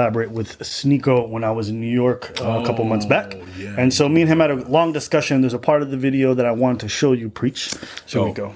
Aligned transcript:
collaborate 0.00 0.30
with 0.30 0.58
Sneako 0.60 1.28
when 1.28 1.44
I 1.44 1.50
was 1.50 1.68
in 1.68 1.78
New 1.78 1.92
York 2.04 2.32
uh, 2.40 2.60
a 2.60 2.64
couple 2.64 2.84
months 2.86 3.04
back. 3.04 3.34
Oh, 3.36 3.44
yeah. 3.58 3.74
And 3.76 3.92
so 3.92 4.08
me 4.08 4.22
and 4.22 4.30
him 4.30 4.40
had 4.40 4.50
a 4.50 4.54
long 4.54 4.92
discussion. 4.92 5.42
There's 5.42 5.52
a 5.52 5.58
part 5.58 5.82
of 5.82 5.90
the 5.90 5.98
video 5.98 6.32
that 6.32 6.46
I 6.46 6.52
wanted 6.52 6.80
to 6.80 6.88
show 6.88 7.12
you 7.12 7.28
preach. 7.28 7.74
So 8.06 8.24
we 8.24 8.30
Oh. 8.30 8.32
go. 8.32 8.54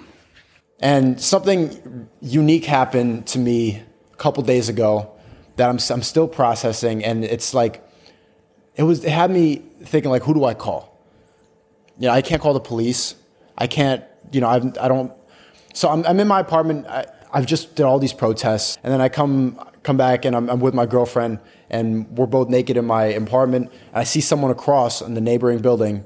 And 0.81 1.21
something 1.21 2.09
unique 2.23 2.65
happened 2.65 3.27
to 3.29 3.39
me 3.39 3.83
a 4.13 4.17
couple 4.17 4.43
days 4.43 4.69
ago 4.71 5.11
that 5.57 5.69
I'm, 5.69 5.79
I'm 5.91 6.03
still 6.03 6.27
processing. 6.29 7.05
And 7.05 7.25
it's 7.25 7.53
like, 7.55 7.87
it 8.77 8.83
was, 8.83 9.05
it 9.05 9.11
had 9.11 9.31
me 9.31 9.63
thinking 9.83 10.11
like, 10.11 10.23
who 10.23 10.33
do 10.35 10.45
I 10.45 10.55
call? 10.55 10.99
You 11.99 12.09
know, 12.09 12.15
I 12.15 12.23
can't 12.23 12.41
call 12.41 12.55
the 12.55 12.61
police. 12.73 13.15
I 13.57 13.67
can't, 13.67 14.03
you 14.33 14.41
know, 14.41 14.49
I've, 14.49 14.77
I 14.79 14.89
don't, 14.89 15.13
so 15.75 15.91
I'm, 15.91 16.05
I'm 16.07 16.19
in 16.21 16.27
my 16.27 16.41
apartment. 16.41 16.87
I, 16.87 17.05
I've 17.33 17.47
just 17.47 17.77
did 17.77 17.85
all 17.85 17.99
these 17.99 18.13
protests 18.15 18.79
and 18.83 18.93
then 18.93 19.01
I 19.03 19.09
come, 19.09 19.59
come 19.85 19.97
back 19.97 20.25
and 20.25 20.35
I'm, 20.35 20.51
I'm 20.51 20.61
with 20.61 20.75
my 20.75 20.87
girlfriend 20.87 21.39
and 21.71 22.09
we're 22.19 22.27
both 22.27 22.49
naked 22.49 22.77
in 22.77 22.85
my 22.87 23.05
apartment. 23.05 23.71
And 23.71 23.97
I 24.01 24.05
see 24.05 24.21
someone 24.21 24.51
across 24.51 25.01
in 25.01 25.15
the 25.15 25.21
neighboring 25.21 25.61
building 25.61 26.05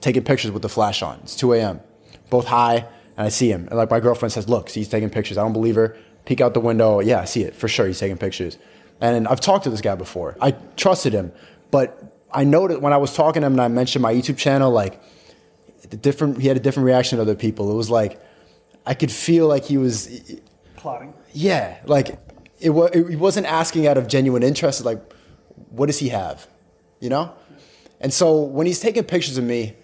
taking 0.00 0.24
pictures 0.24 0.50
with 0.50 0.62
the 0.62 0.68
flash 0.68 1.02
on. 1.02 1.20
It's 1.22 1.36
2 1.36 1.54
a.m. 1.54 1.80
Both 2.28 2.46
high 2.46 2.86
and 3.16 3.26
I 3.26 3.28
see 3.28 3.50
him. 3.50 3.66
And 3.68 3.76
like 3.78 3.90
my 3.90 4.00
girlfriend 4.00 4.32
says, 4.32 4.48
look, 4.48 4.68
he's 4.68 4.88
taking 4.88 5.08
pictures. 5.10 5.38
I 5.38 5.42
don't 5.42 5.52
believe 5.52 5.76
her. 5.76 5.96
Peek 6.26 6.40
out 6.40 6.52
the 6.54 6.60
window. 6.60 7.00
Yeah, 7.00 7.20
I 7.20 7.24
see 7.24 7.42
it 7.42 7.54
for 7.54 7.68
sure. 7.68 7.86
He's 7.86 7.98
taking 7.98 8.18
pictures. 8.18 8.58
And 9.00 9.26
I've 9.28 9.40
talked 9.40 9.64
to 9.64 9.70
this 9.70 9.80
guy 9.80 9.94
before. 9.94 10.36
I 10.40 10.50
trusted 10.76 11.12
him, 11.14 11.32
but 11.70 12.20
I 12.32 12.44
noticed 12.44 12.80
when 12.82 12.92
I 12.92 12.98
was 12.98 13.14
talking 13.14 13.40
to 13.40 13.46
him 13.46 13.54
and 13.54 13.62
I 13.62 13.68
mentioned 13.68 14.02
my 14.02 14.12
YouTube 14.12 14.36
channel, 14.36 14.70
like 14.70 15.00
the 15.88 15.96
different, 15.96 16.40
he 16.40 16.48
had 16.48 16.56
a 16.56 16.60
different 16.60 16.86
reaction 16.86 17.16
to 17.16 17.22
other 17.22 17.34
people. 17.34 17.70
It 17.70 17.74
was 17.74 17.90
like, 17.90 18.20
I 18.84 18.94
could 18.94 19.10
feel 19.10 19.46
like 19.46 19.64
he 19.64 19.78
was, 19.78 20.38
Plotting. 20.76 21.14
yeah, 21.32 21.78
like 21.86 22.18
it, 22.60 22.70
wa- 22.70 22.90
it, 22.92 23.18
wasn't 23.18 23.46
asking 23.46 23.86
out 23.86 23.96
of 23.96 24.06
genuine 24.06 24.42
interest. 24.42 24.84
Like, 24.84 25.00
what 25.70 25.86
does 25.86 25.98
he 25.98 26.10
have? 26.10 26.46
You 27.00 27.08
know? 27.08 27.34
And 28.00 28.12
so 28.12 28.40
when 28.42 28.66
he's 28.66 28.80
taking 28.80 29.04
pictures 29.04 29.38
of 29.38 29.44
me, 29.44 29.74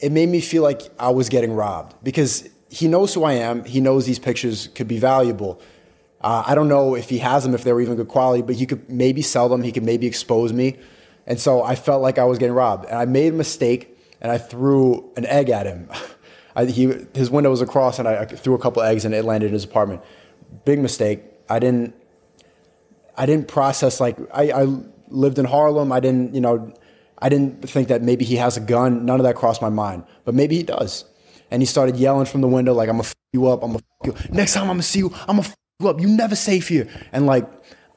it 0.00 0.12
made 0.12 0.28
me 0.28 0.40
feel 0.40 0.62
like 0.62 0.82
I 0.98 1.10
was 1.10 1.28
getting 1.28 1.54
robbed 1.54 1.94
because 2.02 2.48
he 2.68 2.88
knows 2.88 3.14
who 3.14 3.24
I 3.24 3.34
am. 3.34 3.64
He 3.64 3.80
knows 3.80 4.06
these 4.06 4.18
pictures 4.18 4.68
could 4.74 4.88
be 4.88 4.98
valuable. 4.98 5.60
Uh, 6.20 6.42
I 6.46 6.54
don't 6.54 6.68
know 6.68 6.94
if 6.94 7.08
he 7.08 7.18
has 7.18 7.44
them, 7.44 7.54
if 7.54 7.64
they 7.64 7.72
were 7.72 7.80
even 7.80 7.96
good 7.96 8.08
quality, 8.08 8.42
but 8.42 8.56
he 8.56 8.66
could 8.66 8.88
maybe 8.88 9.22
sell 9.22 9.48
them. 9.48 9.62
He 9.62 9.72
could 9.72 9.82
maybe 9.82 10.06
expose 10.06 10.52
me. 10.52 10.78
And 11.26 11.38
so 11.38 11.62
I 11.62 11.74
felt 11.74 12.02
like 12.02 12.18
I 12.18 12.24
was 12.24 12.38
getting 12.38 12.54
robbed. 12.54 12.86
And 12.86 12.96
I 12.96 13.04
made 13.04 13.32
a 13.32 13.36
mistake 13.36 13.96
and 14.20 14.30
I 14.30 14.38
threw 14.38 15.12
an 15.16 15.26
egg 15.26 15.50
at 15.50 15.66
him. 15.66 15.88
I, 16.56 16.66
he, 16.66 16.92
his 17.14 17.30
window 17.30 17.50
was 17.50 17.60
across 17.62 17.98
and 17.98 18.06
I, 18.06 18.22
I 18.22 18.24
threw 18.26 18.54
a 18.54 18.58
couple 18.58 18.82
eggs 18.82 19.04
and 19.04 19.14
it 19.14 19.24
landed 19.24 19.46
in 19.46 19.52
his 19.52 19.64
apartment. 19.64 20.02
Big 20.64 20.78
mistake. 20.78 21.22
I 21.48 21.58
didn't, 21.58 21.94
I 23.16 23.26
didn't 23.26 23.48
process 23.48 24.00
like 24.00 24.16
I, 24.32 24.50
I 24.50 24.66
lived 25.08 25.38
in 25.38 25.44
Harlem. 25.44 25.92
I 25.92 26.00
didn't, 26.00 26.34
you 26.34 26.40
know, 26.40 26.72
I 27.18 27.28
didn't 27.28 27.68
think 27.68 27.88
that 27.88 28.02
maybe 28.02 28.24
he 28.24 28.36
has 28.36 28.56
a 28.56 28.60
gun. 28.60 29.04
None 29.04 29.20
of 29.20 29.24
that 29.24 29.36
crossed 29.36 29.62
my 29.62 29.68
mind, 29.68 30.04
but 30.24 30.34
maybe 30.34 30.56
he 30.56 30.62
does. 30.62 31.04
And 31.50 31.60
he 31.60 31.66
started 31.66 31.96
yelling 31.96 32.26
from 32.26 32.40
the 32.40 32.48
window 32.48 32.72
like, 32.72 32.88
"I'm 32.88 32.94
gonna 32.96 33.04
f- 33.04 33.14
you 33.32 33.46
up. 33.48 33.62
I'm 33.62 33.72
gonna 33.72 33.82
f- 34.02 34.06
you. 34.06 34.12
up. 34.12 34.30
Next 34.32 34.54
time 34.54 34.62
I'm 34.64 34.68
gonna 34.70 34.82
see 34.82 35.00
you, 35.00 35.12
I'm 35.28 35.36
gonna 35.36 35.40
f- 35.42 35.54
you 35.80 35.88
up. 35.88 36.00
You 36.00 36.08
never 36.08 36.34
safe 36.34 36.68
here." 36.68 36.88
And 37.12 37.26
like, 37.26 37.46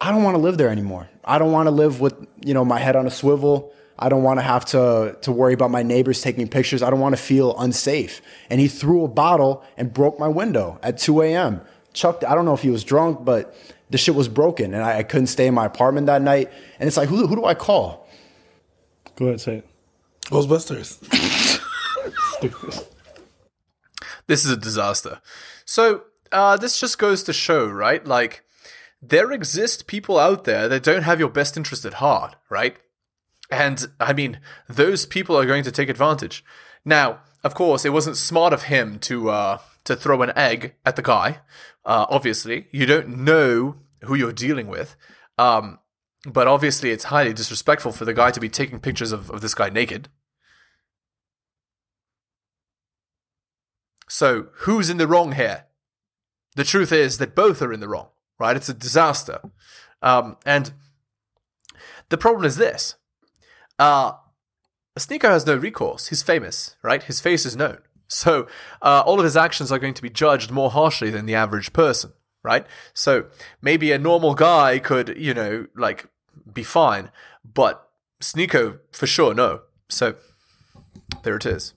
I 0.02 0.12
don't 0.12 0.24
want 0.24 0.36
to 0.36 0.42
live 0.42 0.58
there 0.58 0.70
anymore. 0.70 1.10
I 1.24 1.38
don't 1.38 1.54
want 1.54 1.68
to 1.68 1.72
live 1.72 2.02
with 2.02 2.14
you 2.46 2.54
know 2.54 2.66
my 2.66 2.80
head 2.80 2.96
on 2.98 3.08
a 3.08 3.12
swivel. 3.12 3.72
I 3.98 4.10
don't 4.10 4.24
want 4.24 4.40
to 4.40 4.44
have 4.44 4.66
to 4.66 5.18
to 5.22 5.32
worry 5.32 5.54
about 5.54 5.72
my 5.72 5.84
neighbors 5.84 6.22
taking 6.22 6.48
pictures. 6.50 6.84
I 6.84 6.90
don't 6.90 7.00
want 7.00 7.16
to 7.16 7.22
feel 7.22 7.58
unsafe. 7.58 8.22
And 8.50 8.60
he 8.60 8.68
threw 8.68 9.06
a 9.06 9.08
bottle 9.08 9.64
and 9.78 9.94
broke 9.94 10.20
my 10.20 10.28
window 10.28 10.78
at 10.84 10.98
2 10.98 11.22
a.m. 11.22 11.62
Chucked. 11.94 12.26
I 12.26 12.36
don't 12.36 12.44
know 12.44 12.54
if 12.54 12.62
he 12.62 12.70
was 12.70 12.84
drunk, 12.84 13.24
but 13.24 13.56
the 13.90 13.98
shit 13.98 14.16
was 14.16 14.28
broken, 14.28 14.74
and 14.74 14.84
I, 14.84 15.00
I 15.00 15.04
couldn't 15.04 15.28
stay 15.28 15.48
in 15.48 15.54
my 15.54 15.66
apartment 15.66 16.08
that 16.08 16.22
night. 16.22 16.52
And 16.80 16.88
it's 16.88 16.98
like, 16.98 17.10
who, 17.10 17.28
who 17.28 17.36
do 17.36 17.46
I 17.46 17.54
call? 17.54 18.08
Go 19.16 19.28
ahead, 19.28 19.42
say 19.42 19.58
it. 19.58 19.68
Ghostbusters. 20.26 21.62
This 24.28 24.46
is 24.46 24.52
a 24.52 24.58
disaster. 24.58 25.22
So, 25.66 26.04
uh, 26.32 26.58
this 26.58 26.80
just 26.80 26.98
goes 26.98 27.24
to 27.24 27.34
show, 27.34 27.68
right? 27.68 28.06
Like, 28.06 28.44
there 29.02 29.32
exist 29.32 29.88
people 29.88 30.18
out 30.18 30.46
there 30.46 30.68
that 30.68 30.84
don't 30.84 31.04
have 31.04 31.20
your 31.20 31.30
best 31.30 31.56
interest 31.58 31.86
at 31.86 31.96
heart, 31.96 32.36
right? 32.50 32.78
And 33.52 33.86
I 34.00 34.14
mean, 34.14 34.40
those 34.68 35.06
people 35.06 35.38
are 35.38 35.46
going 35.46 35.64
to 35.64 35.72
take 35.72 35.90
advantage. 35.90 36.44
Now, 36.84 37.20
of 37.44 37.54
course, 37.54 37.86
it 37.86 37.94
wasn't 37.94 38.18
smart 38.18 38.54
of 38.54 38.64
him 38.64 38.98
to 39.00 39.30
uh, 39.30 39.60
to 39.84 39.96
throw 39.96 40.24
an 40.24 40.34
egg 40.36 40.74
at 40.84 40.96
the 40.96 41.04
guy. 41.04 41.40
Uh, 41.86 42.08
obviously, 42.10 42.68
you 42.72 42.88
don't 42.88 43.10
know 43.10 43.76
who 44.04 44.16
you're 44.16 44.34
dealing 44.34 44.68
with. 44.68 44.96
Um, 45.38 45.80
but 46.26 46.48
obviously, 46.48 46.92
it's 46.92 47.06
highly 47.06 47.34
disrespectful 47.34 47.92
for 47.92 48.06
the 48.06 48.14
guy 48.14 48.32
to 48.32 48.40
be 48.40 48.50
taking 48.50 48.80
pictures 48.80 49.12
of, 49.12 49.30
of 49.30 49.42
this 49.42 49.54
guy 49.54 49.70
naked. 49.70 50.10
So, 54.08 54.48
who's 54.60 54.90
in 54.90 54.98
the 54.98 55.08
wrong 55.08 55.34
here? 55.34 55.66
The 56.56 56.64
truth 56.64 56.92
is 56.92 57.18
that 57.18 57.36
both 57.36 57.62
are 57.62 57.74
in 57.74 57.80
the 57.80 57.88
wrong, 57.88 58.08
right? 58.40 58.56
It's 58.56 58.70
a 58.70 58.74
disaster. 58.74 59.42
Um, 60.02 60.38
and 60.46 60.72
the 62.10 62.18
problem 62.18 62.46
is 62.46 62.56
this 62.56 62.96
uh, 63.78 64.14
Sneako 64.98 65.30
has 65.30 65.46
no 65.46 65.56
recourse. 65.56 66.08
He's 66.08 66.24
famous, 66.24 66.76
right? 66.82 67.04
His 67.04 67.20
face 67.20 67.46
is 67.46 67.56
known. 67.56 67.80
So, 68.08 68.48
uh, 68.82 69.04
all 69.06 69.20
of 69.20 69.24
his 69.24 69.36
actions 69.36 69.72
are 69.72 69.80
going 69.80 69.96
to 69.96 70.02
be 70.02 70.10
judged 70.10 70.52
more 70.52 70.70
harshly 70.70 71.10
than 71.10 71.26
the 71.26 71.36
average 71.36 71.74
person, 71.74 72.14
right? 72.46 72.66
So, 72.94 73.26
maybe 73.62 73.92
a 73.92 73.98
normal 73.98 74.36
guy 74.36 74.80
could, 74.80 75.18
you 75.18 75.34
know, 75.34 75.66
like, 75.76 76.06
be 76.54 76.64
fine, 76.64 77.12
but 77.44 77.90
Sneako, 78.22 78.80
for 78.92 79.08
sure, 79.08 79.34
no. 79.34 79.62
So, 79.90 80.16
there 81.24 81.36
it 81.36 81.46
is. 81.46 81.74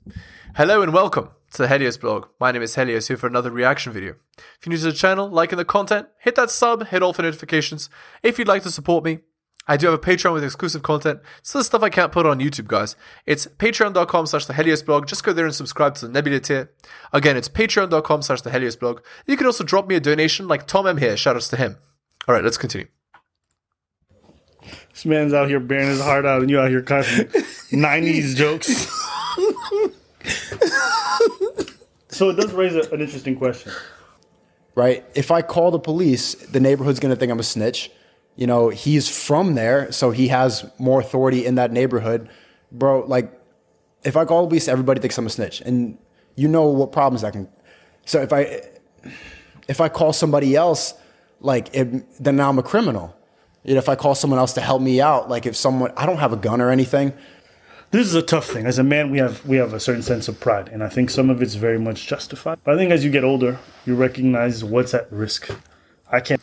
Hello 0.56 0.82
and 0.82 0.92
welcome 0.92 1.30
to 1.52 1.62
the 1.62 1.68
Helios 1.68 1.96
blog. 1.96 2.26
My 2.38 2.52
name 2.52 2.62
is 2.62 2.74
Helios 2.74 3.08
here 3.08 3.16
for 3.16 3.26
another 3.26 3.50
reaction 3.50 3.92
video. 3.92 4.16
If 4.36 4.66
you're 4.66 4.72
new 4.72 4.78
to 4.78 4.84
the 4.84 4.92
channel, 4.92 5.28
liking 5.28 5.56
the 5.56 5.64
content, 5.64 6.08
hit 6.20 6.34
that 6.36 6.50
sub, 6.50 6.88
hit 6.88 7.02
all 7.02 7.14
for 7.14 7.22
notifications. 7.22 7.88
If 8.22 8.38
you'd 8.38 8.48
like 8.48 8.62
to 8.64 8.70
support 8.70 9.04
me, 9.04 9.20
I 9.68 9.76
do 9.76 9.86
have 9.86 9.94
a 9.94 9.98
Patreon 9.98 10.32
with 10.32 10.42
exclusive 10.42 10.82
content. 10.82 11.20
It's 11.38 11.52
the 11.52 11.62
stuff 11.62 11.82
I 11.82 11.90
can't 11.90 12.10
put 12.10 12.24
on 12.26 12.40
YouTube, 12.40 12.66
guys. 12.66 12.96
It's 13.26 13.46
patreon.com 13.46 14.26
slash 14.26 14.46
the 14.46 14.54
Helios 14.54 14.82
blog. 14.82 15.06
Just 15.06 15.22
go 15.24 15.32
there 15.34 15.44
and 15.44 15.54
subscribe 15.54 15.94
to 15.96 16.06
the 16.06 16.12
Nebula 16.12 16.40
tier. 16.40 16.70
Again, 17.12 17.36
it's 17.36 17.48
patreon.com 17.48 18.22
slash 18.22 18.40
the 18.40 18.50
Helios 18.50 18.76
blog. 18.76 19.02
You 19.26 19.36
can 19.36 19.46
also 19.46 19.64
drop 19.64 19.86
me 19.86 19.94
a 19.94 20.00
donation 20.00 20.48
like 20.48 20.66
Tom 20.66 20.86
M 20.86 20.96
here. 20.96 21.12
Shoutouts 21.14 21.50
to 21.50 21.56
him. 21.56 21.76
All 22.26 22.34
right, 22.34 22.42
let's 22.42 22.56
continue. 22.58 22.88
This 24.92 25.04
man's 25.06 25.32
out 25.32 25.48
here 25.48 25.60
bearing 25.60 25.88
his 25.88 26.00
heart 26.00 26.26
out, 26.26 26.40
and 26.40 26.50
you 26.50 26.58
out 26.58 26.70
here 26.70 26.82
cutting 26.82 27.26
90s 27.70 28.34
jokes. 28.34 28.86
so 32.08 32.30
it 32.30 32.34
does 32.36 32.52
raise 32.52 32.74
a, 32.74 32.80
an 32.92 33.00
interesting 33.00 33.36
question. 33.36 33.72
right? 34.74 35.04
If 35.14 35.30
I 35.30 35.42
call 35.42 35.70
the 35.70 35.78
police, 35.78 36.34
the 36.34 36.60
neighborhood's 36.60 36.98
gonna 37.00 37.16
think 37.16 37.30
I'm 37.30 37.38
a 37.38 37.44
snitch. 37.44 37.90
You 38.38 38.46
know, 38.46 38.68
he's 38.68 39.08
from 39.08 39.56
there, 39.56 39.90
so 39.90 40.12
he 40.12 40.28
has 40.28 40.64
more 40.78 41.00
authority 41.00 41.44
in 41.44 41.56
that 41.56 41.72
neighborhood. 41.72 42.28
Bro, 42.70 43.06
like, 43.06 43.32
if 44.04 44.16
I 44.16 44.24
call 44.24 44.42
the 44.42 44.48
police, 44.48 44.68
everybody 44.68 45.00
thinks 45.00 45.18
I'm 45.18 45.26
a 45.26 45.30
snitch. 45.30 45.60
And 45.62 45.98
you 46.36 46.46
know 46.46 46.68
what 46.68 46.92
problems 46.92 47.22
that 47.22 47.32
can. 47.32 47.48
So 48.06 48.22
if 48.22 48.32
I 48.32 48.62
if 49.66 49.80
I 49.80 49.88
call 49.88 50.12
somebody 50.12 50.54
else, 50.54 50.94
like, 51.40 51.74
it, 51.74 52.22
then 52.22 52.36
now 52.36 52.48
I'm 52.48 52.60
a 52.60 52.62
criminal. 52.62 53.12
You 53.64 53.74
know, 53.74 53.78
if 53.78 53.88
I 53.88 53.96
call 53.96 54.14
someone 54.14 54.38
else 54.38 54.52
to 54.52 54.60
help 54.60 54.82
me 54.82 55.00
out, 55.00 55.28
like 55.28 55.44
if 55.44 55.56
someone, 55.56 55.92
I 55.96 56.06
don't 56.06 56.18
have 56.18 56.32
a 56.32 56.36
gun 56.36 56.60
or 56.60 56.70
anything. 56.70 57.12
This 57.90 58.06
is 58.06 58.14
a 58.14 58.22
tough 58.22 58.46
thing. 58.46 58.66
As 58.66 58.78
a 58.78 58.84
man, 58.84 59.10
we 59.10 59.18
have 59.18 59.44
we 59.46 59.56
have 59.56 59.72
a 59.72 59.80
certain 59.80 60.02
sense 60.02 60.28
of 60.28 60.38
pride, 60.38 60.68
and 60.68 60.84
I 60.84 60.88
think 60.88 61.10
some 61.10 61.28
of 61.28 61.42
it's 61.42 61.54
very 61.54 61.78
much 61.78 62.06
justified. 62.06 62.58
But 62.62 62.74
I 62.74 62.76
think 62.76 62.92
as 62.92 63.02
you 63.04 63.10
get 63.10 63.24
older, 63.24 63.58
you 63.84 63.96
recognize 63.96 64.62
what's 64.62 64.94
at 64.94 65.10
risk. 65.10 65.50
I 66.12 66.20
can't. 66.20 66.40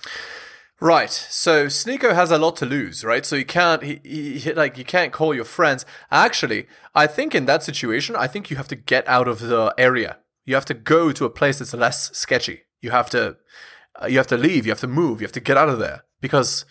Right. 0.81 1.11
So 1.11 1.67
Sneako 1.67 2.13
has 2.13 2.31
a 2.31 2.37
lot 2.37 2.57
to 2.57 2.65
lose, 2.65 3.03
right? 3.05 3.25
So 3.25 3.37
you 3.37 3.45
can't, 3.45 3.81
he, 3.81 3.99
he, 4.03 4.53
like, 4.53 4.77
you 4.77 4.83
can't 4.83 5.13
call 5.13 5.33
your 5.33 5.45
friends. 5.45 5.85
Actually, 6.11 6.67
I 6.93 7.07
think 7.07 7.33
in 7.33 7.45
that 7.45 7.63
situation, 7.63 8.15
I 8.15 8.27
think 8.27 8.49
you 8.49 8.57
have 8.57 8.67
to 8.67 8.75
get 8.75 9.07
out 9.07 9.27
of 9.27 9.39
the 9.39 9.73
area. 9.77 10.17
You 10.45 10.55
have 10.55 10.65
to 10.65 10.73
go 10.73 11.11
to 11.13 11.25
a 11.25 11.29
place 11.29 11.59
that's 11.59 11.73
less 11.73 12.15
sketchy. 12.15 12.63
You 12.81 12.91
have 12.91 13.09
to, 13.11 13.37
uh, 14.01 14.07
you 14.07 14.17
have 14.17 14.27
to 14.27 14.37
leave. 14.37 14.65
You 14.65 14.71
have 14.71 14.81
to 14.81 14.87
move. 14.87 15.21
You 15.21 15.25
have 15.25 15.31
to 15.33 15.39
get 15.39 15.57
out 15.57 15.69
of 15.69 15.79
there 15.79 16.03
because 16.19 16.65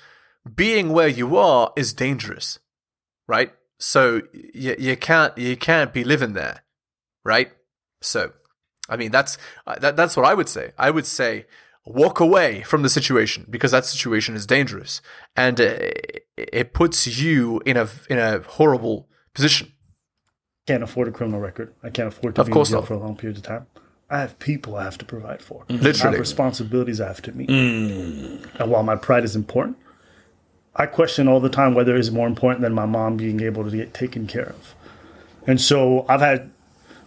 being 0.55 0.91
where 0.91 1.09
you 1.09 1.37
are 1.39 1.73
is 1.75 1.95
dangerous, 1.95 2.59
right? 3.27 3.53
So 3.79 4.21
you, 4.33 4.77
you 4.79 4.97
can't, 4.97 5.37
you 5.39 5.57
can't 5.57 5.93
be 5.95 6.05
living 6.05 6.35
there, 6.35 6.65
right? 7.25 7.51
So, 8.03 8.33
I 8.89 8.97
mean, 8.97 9.11
that's 9.11 9.39
uh, 9.67 9.79
that, 9.79 9.97
that's 9.97 10.15
what 10.15 10.27
I 10.27 10.35
would 10.35 10.49
say. 10.49 10.73
I 10.77 10.91
would 10.91 11.07
say 11.07 11.47
walk 11.87 12.19
away 12.21 12.63
from 12.63 12.83
the 12.83 12.89
situation 12.89 13.47
because 13.51 13.71
that 13.73 13.85
situation 13.85 14.35
is 14.35 14.47
dangerous 14.47 15.01
and 15.37 15.61
uh, 15.61 15.77
it 16.37 16.73
puts 16.73 17.07
you 17.21 17.61
in 17.67 17.77
a 17.77 17.89
in 18.09 18.19
a 18.19 18.41
horrible 18.41 19.09
position. 19.35 19.73
can't 20.67 20.83
afford 20.83 21.09
a 21.09 21.13
criminal 21.13 21.41
record. 21.41 21.75
I 21.83 21.91
can't 21.91 22.09
afford 22.09 22.35
to 22.37 22.41
Of 22.41 22.47
be 22.47 22.53
course 22.53 22.71
in 22.71 22.75
jail 22.75 22.81
not. 22.81 22.89
for 22.89 22.95
a 22.95 22.99
long 22.99 23.17
period 23.17 23.37
of 23.37 23.43
time. 23.43 23.67
I 24.11 24.19
have 24.21 24.39
people 24.39 24.77
I 24.77 24.85
have 24.85 24.99
to 24.99 25.05
provide 25.05 25.43
for. 25.43 25.65
I 25.69 25.75
Literally. 25.75 26.13
have 26.17 26.21
responsibilities 26.21 27.01
I 27.01 27.07
have 27.09 27.23
to 27.23 27.33
meet. 27.33 27.49
And 27.51 28.71
while 28.71 28.83
my 28.83 28.97
pride 28.97 29.25
is 29.25 29.35
important, 29.35 29.77
I 30.77 30.87
question 30.87 31.27
all 31.29 31.41
the 31.41 31.49
time 31.49 31.75
whether 31.75 31.97
it's 31.97 32.11
more 32.11 32.27
important 32.27 32.61
than 32.63 32.73
my 32.75 32.87
mom 32.87 33.17
being 33.17 33.41
able 33.43 33.65
to 33.65 33.71
get 33.77 33.93
taken 33.95 34.27
care 34.27 34.51
of. 34.51 34.75
And 35.47 35.61
so 35.61 36.05
I've 36.09 36.21
had, 36.21 36.51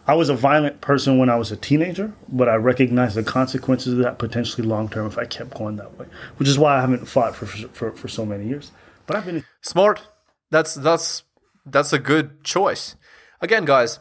I 0.08 0.16
was 0.16 0.30
a 0.30 0.36
violent 0.36 0.80
person 0.80 1.18
when 1.18 1.30
I 1.30 1.36
was 1.36 1.52
a 1.52 1.58
teenager, 1.58 2.14
but 2.30 2.48
I 2.48 2.56
recognize 2.56 3.14
the 3.14 3.24
consequences 3.24 3.94
of 3.94 4.00
that 4.00 4.18
potentially 4.18 4.66
long 4.66 4.88
term 4.88 5.06
if 5.06 5.18
I 5.18 5.26
kept 5.26 5.54
going 5.54 5.76
that 5.76 6.00
way, 6.00 6.06
which 6.38 6.48
is 6.48 6.58
why 6.58 6.78
I 6.78 6.82
haven't 6.82 7.06
fought 7.08 7.36
for, 7.36 7.46
for, 7.46 7.92
for 7.92 8.08
so 8.08 8.26
many 8.26 8.48
years. 8.48 8.72
But 9.06 9.18
I've 9.18 9.26
been. 9.26 9.44
Smart. 9.62 10.02
That's, 10.50 10.76
that's, 10.76 11.24
that's 11.66 11.92
a 11.92 12.00
good 12.00 12.44
choice. 12.46 12.96
Again, 13.42 13.66
guys, 13.66 14.00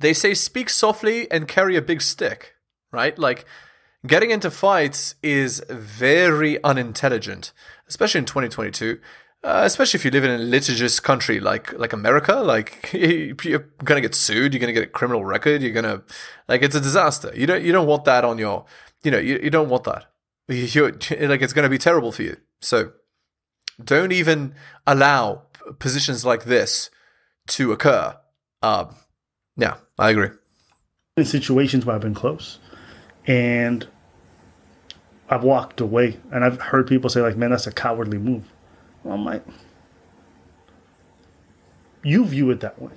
they 0.00 0.12
say 0.12 0.34
speak 0.34 0.68
softly 0.68 1.30
and 1.30 1.48
carry 1.48 1.74
a 1.76 1.82
big 1.82 2.02
stick, 2.02 2.54
right? 2.92 3.18
Like, 3.18 3.46
getting 4.06 4.30
into 4.30 4.50
fights 4.50 5.14
is 5.22 5.62
very 5.70 6.62
unintelligent, 6.62 7.52
especially 7.88 8.18
in 8.18 8.24
2022. 8.26 9.00
Uh, 9.44 9.62
especially 9.64 9.98
if 9.98 10.04
you 10.04 10.10
live 10.10 10.24
in 10.24 10.32
a 10.32 10.38
litigious 10.38 10.98
country 10.98 11.38
like 11.38 11.72
like 11.78 11.92
America, 11.92 12.34
like 12.36 12.90
you're 12.92 13.68
gonna 13.84 14.00
get 14.00 14.14
sued, 14.14 14.52
you're 14.52 14.60
gonna 14.60 14.72
get 14.72 14.82
a 14.82 14.86
criminal 14.86 15.24
record, 15.24 15.62
you're 15.62 15.72
gonna 15.72 16.02
like 16.48 16.62
it's 16.62 16.74
a 16.74 16.80
disaster. 16.80 17.30
You 17.36 17.46
don't 17.46 17.62
you 17.62 17.70
don't 17.70 17.86
want 17.86 18.04
that 18.06 18.24
on 18.24 18.38
your, 18.38 18.64
you 19.04 19.12
know, 19.12 19.18
you, 19.18 19.38
you 19.40 19.50
don't 19.50 19.68
want 19.68 19.84
that. 19.84 20.06
You're, 20.48 20.92
like 21.28 21.42
it's 21.42 21.52
gonna 21.52 21.68
be 21.68 21.78
terrible 21.78 22.10
for 22.10 22.22
you. 22.22 22.36
So 22.60 22.92
don't 23.82 24.12
even 24.12 24.54
allow 24.86 25.42
positions 25.78 26.24
like 26.24 26.44
this 26.44 26.90
to 27.48 27.70
occur. 27.70 28.16
Um, 28.62 28.94
yeah, 29.56 29.76
I 29.98 30.10
agree. 30.10 30.30
In 31.16 31.24
situations 31.24 31.86
where 31.86 31.94
I've 31.94 32.02
been 32.02 32.14
close, 32.14 32.58
and 33.26 33.86
I've 35.28 35.44
walked 35.44 35.80
away, 35.80 36.18
and 36.32 36.44
I've 36.44 36.60
heard 36.60 36.86
people 36.86 37.10
say 37.10 37.20
like, 37.20 37.36
"Man, 37.36 37.50
that's 37.50 37.66
a 37.66 37.72
cowardly 37.72 38.18
move." 38.18 38.44
Well, 39.02 39.14
I'm 39.14 39.24
like, 39.24 39.44
you 42.02 42.24
view 42.24 42.50
it 42.50 42.60
that 42.60 42.80
way, 42.80 42.92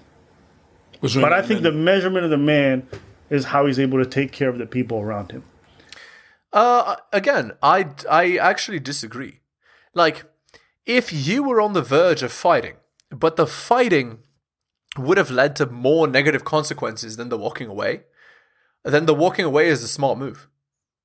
but 1.01 1.33
I 1.33 1.41
think 1.41 1.61
the 1.61 1.71
measurement 1.71 2.23
of 2.25 2.31
the 2.31 2.37
man 2.37 2.87
is 3.29 3.45
how 3.45 3.65
he's 3.65 3.79
able 3.79 3.97
to 3.99 4.05
take 4.05 4.31
care 4.31 4.49
of 4.49 4.57
the 4.57 4.65
people 4.65 4.99
around 4.99 5.31
him. 5.31 5.43
Uh, 6.53 6.97
again, 7.13 7.53
I 7.63 7.89
I 8.09 8.37
actually 8.37 8.79
disagree. 8.79 9.39
Like, 9.93 10.25
if 10.85 11.11
you 11.13 11.43
were 11.43 11.61
on 11.61 11.73
the 11.73 11.81
verge 11.81 12.23
of 12.23 12.31
fighting, 12.31 12.75
but 13.09 13.35
the 13.35 13.47
fighting 13.47 14.19
would 14.97 15.17
have 15.17 15.31
led 15.31 15.55
to 15.57 15.65
more 15.65 16.07
negative 16.07 16.43
consequences 16.43 17.17
than 17.17 17.29
the 17.29 17.37
walking 17.37 17.67
away, 17.67 18.03
then 18.83 19.05
the 19.05 19.13
walking 19.13 19.45
away 19.45 19.67
is 19.67 19.83
a 19.83 19.87
smart 19.87 20.17
move. 20.17 20.47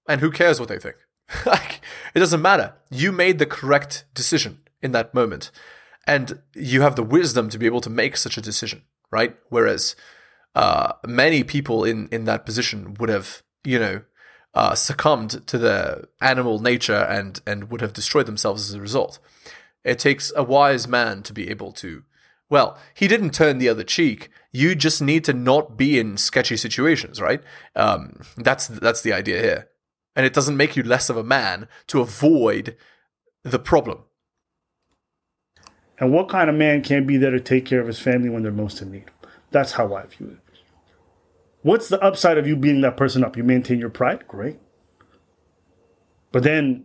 And 0.08 0.20
who 0.20 0.30
cares 0.30 0.58
what 0.58 0.68
they 0.68 0.78
think? 0.78 0.96
like, 1.46 1.80
it 2.14 2.20
doesn't 2.20 2.42
matter. 2.42 2.74
You 2.90 3.12
made 3.12 3.38
the 3.38 3.46
correct 3.46 4.04
decision 4.14 4.60
in 4.82 4.92
that 4.92 5.14
moment. 5.14 5.50
And 6.06 6.40
you 6.54 6.82
have 6.82 6.96
the 6.96 7.02
wisdom 7.02 7.48
to 7.50 7.58
be 7.58 7.66
able 7.66 7.80
to 7.80 7.90
make 7.90 8.16
such 8.16 8.38
a 8.38 8.42
decision, 8.42 8.82
right? 9.10 9.36
Whereas 9.48 9.96
uh, 10.54 10.92
many 11.06 11.42
people 11.42 11.84
in, 11.84 12.08
in 12.08 12.24
that 12.24 12.46
position 12.46 12.94
would 13.00 13.08
have, 13.08 13.42
you 13.64 13.78
know, 13.78 14.02
uh, 14.54 14.74
succumbed 14.74 15.46
to 15.46 15.58
their 15.58 16.04
animal 16.20 16.60
nature 16.60 16.94
and, 16.94 17.40
and 17.46 17.70
would 17.70 17.80
have 17.80 17.92
destroyed 17.92 18.26
themselves 18.26 18.70
as 18.70 18.74
a 18.74 18.80
result. 18.80 19.18
It 19.84 19.98
takes 19.98 20.32
a 20.34 20.42
wise 20.42 20.88
man 20.88 21.22
to 21.24 21.32
be 21.32 21.50
able 21.50 21.72
to 21.72 22.04
well, 22.48 22.78
he 22.94 23.08
didn't 23.08 23.34
turn 23.34 23.58
the 23.58 23.68
other 23.68 23.82
cheek. 23.82 24.30
You 24.52 24.74
just 24.74 25.02
need 25.02 25.24
to 25.24 25.32
not 25.32 25.76
be 25.76 25.98
in 25.98 26.16
sketchy 26.16 26.56
situations, 26.56 27.20
right? 27.20 27.42
Um, 27.74 28.20
that's 28.36 28.68
that's 28.68 29.02
the 29.02 29.12
idea 29.12 29.40
here, 29.40 29.68
and 30.14 30.24
it 30.24 30.32
doesn't 30.32 30.56
make 30.56 30.76
you 30.76 30.82
less 30.82 31.10
of 31.10 31.16
a 31.16 31.24
man 31.24 31.68
to 31.88 32.00
avoid 32.00 32.76
the 33.42 33.58
problem. 33.58 34.04
And 35.98 36.12
what 36.12 36.28
kind 36.28 36.50
of 36.50 36.56
man 36.56 36.82
can't 36.82 37.06
be 37.06 37.16
there 37.16 37.30
to 37.30 37.40
take 37.40 37.64
care 37.64 37.80
of 37.80 37.86
his 37.86 37.98
family 37.98 38.28
when 38.28 38.42
they're 38.42 38.52
most 38.52 38.82
in 38.82 38.92
need? 38.92 39.10
That's 39.50 39.72
how 39.72 39.94
I 39.94 40.04
view 40.06 40.28
it. 40.28 40.58
What's 41.62 41.88
the 41.88 42.00
upside 42.02 42.38
of 42.38 42.46
you 42.46 42.54
beating 42.54 42.82
that 42.82 42.96
person 42.96 43.24
up? 43.24 43.36
You 43.36 43.42
maintain 43.42 43.78
your 43.78 43.90
pride, 43.90 44.28
great. 44.28 44.58
But 46.30 46.42
then, 46.42 46.84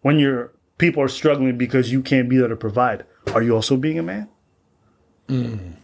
when 0.00 0.18
your 0.18 0.52
people 0.78 1.02
are 1.02 1.08
struggling 1.08 1.56
because 1.58 1.92
you 1.92 2.02
can't 2.02 2.28
be 2.28 2.38
there 2.38 2.48
to 2.48 2.56
provide, 2.56 3.04
are 3.34 3.42
you 3.42 3.54
also 3.54 3.76
being 3.76 3.98
a 3.98 4.02
man? 4.02 4.28
Mm. 5.28 5.74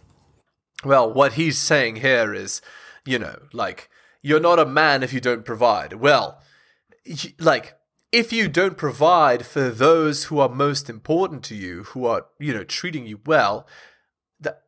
Well, 0.83 1.13
what 1.13 1.33
he's 1.33 1.57
saying 1.57 1.97
here 1.97 2.33
is, 2.33 2.61
you 3.05 3.19
know, 3.19 3.39
like, 3.53 3.89
you're 4.21 4.39
not 4.39 4.59
a 4.59 4.65
man 4.65 5.03
if 5.03 5.13
you 5.13 5.21
don't 5.21 5.45
provide. 5.45 5.93
Well, 5.93 6.41
like, 7.39 7.78
if 8.11 8.33
you 8.33 8.47
don't 8.47 8.77
provide 8.77 9.45
for 9.45 9.69
those 9.69 10.25
who 10.25 10.39
are 10.39 10.49
most 10.49 10.89
important 10.89 11.43
to 11.43 11.55
you, 11.55 11.83
who 11.83 12.05
are, 12.05 12.25
you 12.39 12.53
know, 12.53 12.63
treating 12.63 13.05
you 13.05 13.19
well, 13.25 13.67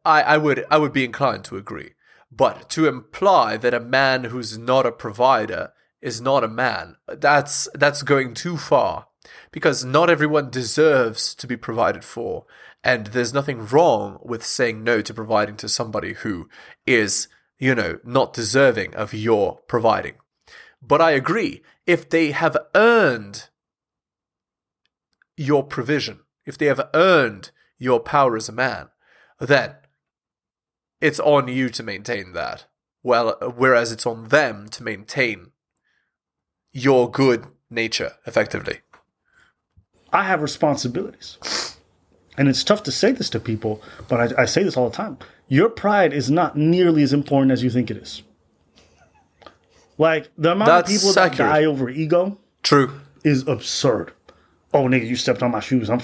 I, 0.06 0.22
I 0.22 0.38
would 0.38 0.66
I 0.70 0.78
would 0.78 0.94
be 0.94 1.06
inclined 1.06 1.44
to 1.46 1.58
agree. 1.58 1.92
But 2.32 2.70
to 2.72 2.88
imply 2.88 3.58
that 3.58 3.74
a 3.74 3.80
man 3.80 4.26
who's 4.26 4.58
not 4.58 4.86
a 4.86 4.92
provider 4.92 5.74
is 6.02 6.22
not 6.22 6.44
a 6.44 6.48
man, 6.48 6.96
that's 7.08 7.68
that's 7.74 8.04
going 8.04 8.34
too 8.34 8.58
far. 8.58 9.08
Because 9.52 9.84
not 9.84 10.10
everyone 10.10 10.50
deserves 10.50 11.36
to 11.36 11.48
be 11.48 11.58
provided 11.58 12.04
for. 12.04 12.46
And 12.84 13.08
there's 13.08 13.34
nothing 13.34 13.68
wrong 13.68 14.20
with 14.24 14.46
saying 14.46 14.84
no 14.84 15.02
to 15.02 15.14
providing 15.14 15.56
to 15.58 15.70
somebody 15.70 16.14
who 16.14 16.50
is, 16.88 17.28
you 17.60 17.76
know, 17.76 18.00
not 18.04 18.34
deserving 18.34 18.96
of 18.96 19.14
your 19.14 19.60
providing. 19.68 20.16
But 20.82 21.02
I 21.02 21.12
agree, 21.12 21.62
if 21.92 22.10
they 22.10 22.32
have 22.32 22.56
earned 22.74 23.50
your 25.36 25.62
provision, 25.62 26.22
if 26.46 26.58
they 26.58 26.68
have 26.68 26.90
earned 26.94 27.52
your 27.78 28.00
power 28.00 28.38
as 28.38 28.48
a 28.48 28.54
man, 28.54 28.88
then 29.40 29.76
it's 31.02 31.20
on 31.20 31.50
you 31.50 31.68
to 31.68 31.84
maintain 31.84 32.32
that. 32.32 32.66
Well, 33.04 33.36
whereas 33.58 33.92
it's 33.92 34.06
on 34.06 34.30
them 34.30 34.70
to 34.70 34.84
maintain 34.84 35.52
your 36.72 37.12
good 37.12 37.48
nature 37.70 38.14
effectively. 38.26 38.80
I 40.14 40.24
have 40.24 40.42
responsibilities. 40.42 41.76
And 42.38 42.48
it's 42.48 42.64
tough 42.64 42.84
to 42.84 42.92
say 42.92 43.12
this 43.12 43.30
to 43.32 43.40
people, 43.42 43.82
but 44.08 44.40
I, 44.40 44.44
I, 44.44 44.46
say 44.46 44.64
this 44.64 44.78
all 44.78 44.90
the 44.90 44.96
time. 44.96 45.18
Your 45.50 45.68
pride 45.68 46.14
is 46.14 46.32
not 46.32 46.56
nearly 46.56 47.04
as 47.04 47.12
important 47.12 47.52
as 47.52 47.64
you 47.64 47.70
think 47.70 47.92
it 47.92 47.98
is. 47.98 48.22
Like 49.98 50.30
the 50.38 50.54
amount 50.54 50.68
That's 50.68 50.92
of 50.96 51.00
people 51.02 51.14
that 51.14 51.38
die 51.38 51.66
over 51.66 51.90
ego, 51.90 52.38
true, 52.64 53.00
is 53.24 53.48
absurd. 53.48 54.14
Oh, 54.74 54.86
nigga, 54.86 55.08
you 55.08 55.16
stepped 55.16 55.44
on 55.44 55.52
my 55.52 55.60
shoes. 55.60 55.90
I'm, 55.90 56.02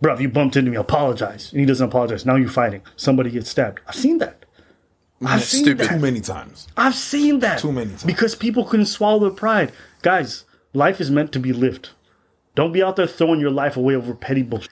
bro. 0.00 0.12
If 0.14 0.20
you 0.20 0.28
bumped 0.28 0.56
into 0.56 0.70
me, 0.70 0.76
apologize. 0.76 1.50
And 1.52 1.60
he 1.60 1.66
doesn't 1.66 1.86
apologize. 1.88 2.26
Now 2.26 2.36
you're 2.36 2.48
fighting. 2.48 2.82
Somebody 2.96 3.30
gets 3.30 3.48
stabbed. 3.50 3.80
I've 3.86 3.94
seen 3.94 4.18
that. 4.18 4.44
I've 5.24 5.44
seen 5.44 5.62
Stupid. 5.64 5.86
that 5.86 5.94
too 5.94 6.00
many 6.00 6.20
times. 6.20 6.66
I've 6.76 6.96
seen 6.96 7.38
that 7.40 7.60
too 7.60 7.70
many 7.70 7.90
times 7.90 8.02
because 8.02 8.34
people 8.34 8.64
couldn't 8.64 8.86
swallow 8.86 9.20
their 9.20 9.30
pride. 9.30 9.70
Guys, 10.02 10.44
life 10.72 11.00
is 11.00 11.12
meant 11.12 11.30
to 11.32 11.38
be 11.38 11.52
lived. 11.52 11.90
Don't 12.56 12.72
be 12.72 12.82
out 12.82 12.96
there 12.96 13.06
throwing 13.06 13.38
your 13.38 13.52
life 13.52 13.76
away 13.76 13.94
over 13.94 14.14
petty 14.14 14.42
bullshit. 14.42 14.70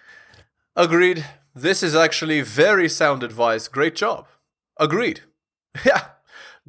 Agreed. 0.75 1.25
This 1.54 1.83
is 1.85 1.95
actually 1.95 2.40
very 2.40 2.88
sound 2.88 3.23
advice. 3.23 3.69
Great 3.69 3.95
job. 3.97 4.26
Agreed. 4.76 5.21
Yeah, 5.87 6.02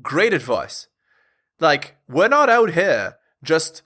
great 0.03 0.31
advice. 0.31 0.85
Like, 1.61 1.95
we're 2.09 2.27
not 2.27 2.49
out 2.49 2.71
here 2.71 3.15
just 3.41 3.83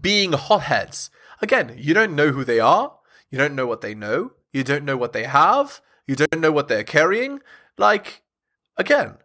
being 0.00 0.32
hotheads. 0.32 1.10
Again, 1.40 1.74
you 1.76 1.94
don't 1.94 2.16
know 2.16 2.32
who 2.32 2.42
they 2.42 2.58
are. 2.58 2.98
You 3.30 3.38
don't 3.38 3.54
know 3.54 3.66
what 3.66 3.82
they 3.82 3.94
know. 3.94 4.32
You 4.52 4.64
don't 4.64 4.84
know 4.84 4.96
what 4.96 5.12
they 5.12 5.24
have. 5.24 5.80
You 6.06 6.16
don't 6.16 6.40
know 6.40 6.50
what 6.50 6.66
they're 6.66 6.82
carrying. 6.82 7.40
Like, 7.78 8.22
again, 8.76 9.18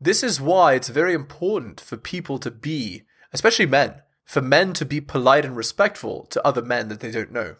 this 0.00 0.22
is 0.22 0.40
why 0.40 0.74
it's 0.74 0.88
very 0.88 1.14
important 1.14 1.80
for 1.80 1.96
people 1.96 2.38
to 2.40 2.50
be, 2.50 3.04
especially 3.32 3.66
men, 3.66 4.02
for 4.24 4.42
men 4.42 4.72
to 4.74 4.84
be 4.84 5.00
polite 5.00 5.44
and 5.44 5.56
respectful 5.56 6.26
to 6.26 6.46
other 6.46 6.62
men 6.62 6.88
that 6.88 7.00
they 7.00 7.12
don't 7.12 7.32
know 7.32 7.56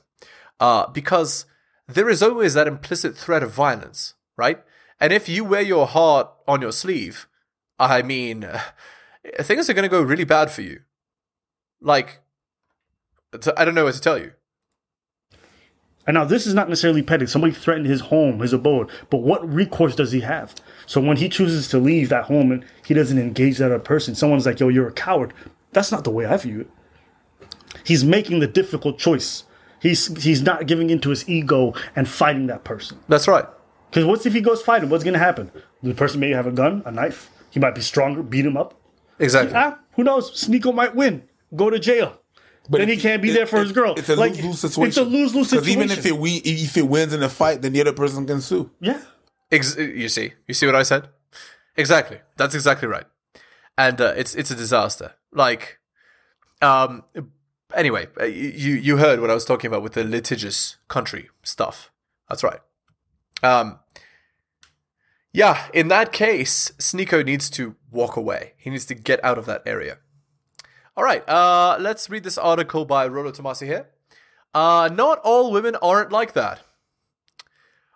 uh, 0.62 0.86
because 0.88 1.44
there 1.88 2.08
is 2.08 2.22
always 2.22 2.54
that 2.54 2.68
implicit 2.68 3.16
threat 3.16 3.42
of 3.42 3.52
violence, 3.52 4.14
right? 4.36 4.62
And 5.00 5.12
if 5.12 5.28
you 5.28 5.44
wear 5.44 5.60
your 5.60 5.88
heart 5.88 6.30
on 6.46 6.62
your 6.62 6.70
sleeve, 6.70 7.26
I 7.82 8.02
mean, 8.02 8.48
things 9.40 9.68
are 9.68 9.74
going 9.74 9.84
to 9.84 9.88
go 9.88 10.02
really 10.02 10.24
bad 10.24 10.50
for 10.50 10.62
you. 10.62 10.80
Like, 11.80 12.20
I 13.56 13.64
don't 13.64 13.74
know 13.74 13.84
what 13.84 13.94
to 13.94 14.00
tell 14.00 14.18
you. 14.18 14.32
And 16.06 16.14
now 16.14 16.24
this 16.24 16.46
is 16.46 16.54
not 16.54 16.68
necessarily 16.68 17.02
petty. 17.02 17.26
Somebody 17.26 17.52
threatened 17.52 17.86
his 17.86 18.00
home, 18.00 18.40
his 18.40 18.52
abode, 18.52 18.90
but 19.08 19.18
what 19.18 19.48
recourse 19.48 19.94
does 19.94 20.10
he 20.10 20.20
have? 20.20 20.54
So 20.86 21.00
when 21.00 21.16
he 21.16 21.28
chooses 21.28 21.68
to 21.68 21.78
leave 21.78 22.08
that 22.08 22.24
home 22.24 22.50
and 22.50 22.64
he 22.84 22.92
doesn't 22.92 23.18
engage 23.18 23.58
that 23.58 23.66
other 23.66 23.78
person, 23.78 24.16
someone's 24.16 24.44
like, 24.44 24.58
"Yo, 24.58 24.68
you're 24.68 24.88
a 24.88 24.92
coward." 24.92 25.32
That's 25.72 25.92
not 25.92 26.02
the 26.02 26.10
way 26.10 26.26
I 26.26 26.36
view 26.38 26.62
it. 26.62 26.70
He's 27.84 28.04
making 28.04 28.40
the 28.40 28.48
difficult 28.48 28.98
choice 28.98 29.44
He's 29.82 30.22
he's 30.22 30.42
not 30.42 30.68
giving 30.68 30.90
into 30.90 31.10
his 31.10 31.28
ego 31.28 31.74
and 31.96 32.08
fighting 32.08 32.46
that 32.46 32.62
person. 32.62 33.00
That's 33.08 33.26
right. 33.26 33.46
Because 33.90 34.04
what's 34.04 34.24
if 34.24 34.32
he 34.32 34.40
goes 34.40 34.62
fighting? 34.62 34.88
What's 34.88 35.02
going 35.02 35.14
to 35.14 35.18
happen? 35.18 35.50
The 35.82 35.92
person 35.92 36.20
may 36.20 36.30
have 36.30 36.46
a 36.46 36.52
gun, 36.52 36.84
a 36.86 36.92
knife. 36.92 37.28
He 37.52 37.60
might 37.60 37.74
be 37.74 37.80
stronger. 37.82 38.22
Beat 38.22 38.46
him 38.46 38.56
up. 38.56 38.74
Exactly. 39.18 39.54
Ah, 39.54 39.78
who 39.92 40.02
knows? 40.04 40.30
Sneako 40.32 40.74
might 40.74 40.94
win. 40.96 41.22
Go 41.54 41.70
to 41.70 41.78
jail. 41.78 42.18
But 42.68 42.78
then 42.78 42.88
he 42.88 42.96
can't 42.96 43.20
be 43.22 43.30
it- 43.30 43.34
there 43.34 43.46
for 43.46 43.60
his 43.60 43.72
girl. 43.72 43.94
It's 43.96 44.08
a 44.08 44.16
Like, 44.16 44.32
lose 44.36 44.44
lose 44.44 44.60
situation. 44.60 44.88
It's 44.88 44.96
a 44.96 45.02
lose 45.04 45.34
lose 45.34 45.50
Because 45.50 45.64
situation. 45.66 45.82
even 45.90 45.98
if 45.98 46.06
it 46.06 46.16
we 46.16 46.36
if 46.36 46.76
it 46.76 46.88
wins 46.88 47.12
in 47.12 47.20
the 47.20 47.28
fight, 47.28 47.60
then 47.62 47.72
the 47.72 47.80
other 47.80 47.92
person 47.92 48.26
can 48.26 48.40
sue. 48.40 48.70
yeah, 48.80 49.00
Ex- 49.50 49.76
you 49.76 50.08
see, 50.08 50.32
you 50.48 50.54
see 50.54 50.66
what 50.66 50.74
I 50.76 50.82
said? 50.82 51.08
Exactly. 51.76 52.20
That's 52.36 52.54
exactly 52.54 52.88
right. 52.88 53.04
And 53.76 54.00
uh, 54.00 54.14
it's 54.16 54.34
it's 54.34 54.50
a 54.50 54.54
disaster. 54.54 55.12
Like, 55.32 55.78
um, 56.62 57.02
anyway, 57.74 58.06
uh, 58.20 58.24
you 58.24 58.74
you 58.74 58.96
heard 58.98 59.20
what 59.20 59.30
I 59.30 59.34
was 59.34 59.44
talking 59.44 59.68
about 59.68 59.82
with 59.82 59.94
the 59.94 60.04
litigious 60.04 60.76
country 60.88 61.28
stuff. 61.42 61.90
That's 62.28 62.42
right. 62.44 62.60
Um, 63.42 63.78
yeah, 65.32 65.68
in 65.72 65.88
that 65.88 66.12
case, 66.12 66.72
Sneako 66.78 67.24
needs 67.24 67.48
to 67.50 67.76
walk 67.90 68.16
away. 68.16 68.54
He 68.56 68.70
needs 68.70 68.86
to 68.86 68.94
get 68.94 69.22
out 69.24 69.38
of 69.38 69.46
that 69.46 69.62
area. 69.64 69.98
All 70.96 71.04
right, 71.04 71.26
uh, 71.28 71.78
let's 71.80 72.10
read 72.10 72.24
this 72.24 72.36
article 72.36 72.84
by 72.84 73.06
Rollo 73.06 73.32
Tomassi 73.32 73.66
here. 73.66 73.88
Uh, 74.54 74.90
not 74.92 75.18
all 75.24 75.50
women 75.50 75.76
aren't 75.76 76.12
like 76.12 76.34
that. 76.34 76.60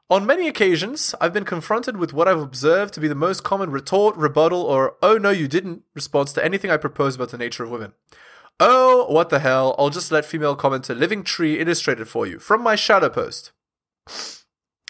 On 0.09 0.25
many 0.25 0.47
occasions, 0.47 1.15
I've 1.21 1.33
been 1.33 1.45
confronted 1.45 1.97
with 1.97 2.13
what 2.13 2.29
I've 2.29 2.41
observed 2.41 2.95
to 2.95 3.01
be 3.01 3.09
the 3.09 3.15
most 3.15 3.43
common 3.43 3.71
retort, 3.71 4.17
rebuttal, 4.17 4.63
or 4.63 4.95
oh 5.03 5.19
no, 5.19 5.31
you 5.31 5.49
didn't 5.49 5.83
response 5.95 6.33
to 6.35 6.45
anything 6.45 6.71
I 6.71 6.77
propose 6.77 7.17
about 7.17 7.31
the 7.31 7.39
nature 7.39 7.65
of 7.65 7.71
women. 7.71 7.93
Oh, 8.59 9.07
what 9.13 9.29
the 9.29 9.41
hell, 9.41 9.75
I'll 9.79 9.91
just 9.91 10.13
let 10.13 10.25
female 10.25 10.57
commenter 10.57 10.97
Living 10.97 11.23
Tree 11.23 11.59
illustrate 11.59 12.01
it 12.01 12.07
for 12.07 12.27
you 12.27 12.39
from 12.39 12.63
my 12.63 12.77
shadow 12.77 13.11
post. 13.11 13.53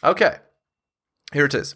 Okay, 0.05 0.37
here 1.33 1.47
it 1.47 1.55
is. 1.55 1.75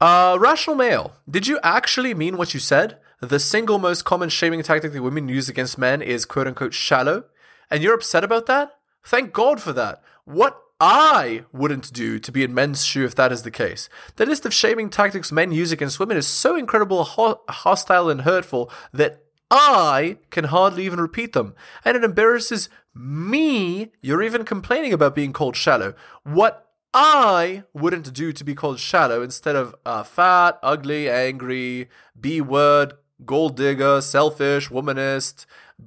Uh, 0.00 0.36
rational 0.38 0.76
male, 0.76 1.14
did 1.28 1.46
you 1.46 1.58
actually 1.62 2.12
mean 2.12 2.36
what 2.36 2.52
you 2.52 2.60
said? 2.60 2.98
The 3.20 3.38
single 3.38 3.78
most 3.78 4.04
common 4.04 4.28
shaming 4.28 4.62
tactic 4.62 4.92
that 4.92 5.02
women 5.02 5.28
use 5.28 5.48
against 5.48 5.78
men 5.78 6.02
is 6.02 6.26
quote 6.26 6.46
unquote 6.46 6.74
shallow? 6.74 7.24
And 7.70 7.82
you're 7.82 7.94
upset 7.94 8.22
about 8.22 8.46
that? 8.46 8.78
Thank 9.04 9.32
God 9.32 9.60
for 9.60 9.72
that. 9.72 10.02
What 10.24 10.60
I 10.78 11.44
wouldn't 11.52 11.94
do 11.94 12.18
to 12.18 12.30
be 12.30 12.44
in 12.44 12.52
men's 12.52 12.84
shoe 12.84 13.06
if 13.06 13.14
that 13.14 13.32
is 13.32 13.42
the 13.42 13.50
case. 13.50 13.88
The 14.16 14.26
list 14.26 14.44
of 14.44 14.52
shaming 14.52 14.90
tactics 14.90 15.32
men 15.32 15.50
use 15.50 15.72
against 15.72 15.98
women 15.98 16.18
is 16.18 16.26
so 16.26 16.56
incredible, 16.56 17.02
ho- 17.04 17.40
hostile, 17.48 18.10
and 18.10 18.22
hurtful 18.22 18.70
that 18.92 19.22
I 19.50 20.18
can 20.30 20.44
hardly 20.44 20.84
even 20.84 21.00
repeat 21.00 21.32
them. 21.32 21.54
And 21.84 21.96
it 21.96 22.04
embarrasses 22.04 22.68
me. 22.94 23.92
You're 24.02 24.22
even 24.22 24.44
complaining 24.44 24.92
about 24.92 25.14
being 25.14 25.32
called 25.32 25.56
shallow. 25.56 25.94
What 26.24 26.65
I 26.98 27.64
wouldn't 27.74 28.14
do 28.14 28.32
to 28.32 28.42
be 28.42 28.54
called 28.54 28.80
shallow 28.80 29.20
instead 29.20 29.54
of 29.54 29.74
uh, 29.84 30.02
fat, 30.02 30.58
ugly, 30.62 31.10
angry, 31.10 31.90
B 32.18 32.40
word, 32.40 32.94
gold 33.22 33.54
digger, 33.54 34.00
selfish, 34.00 34.70
womanist, 34.70 35.44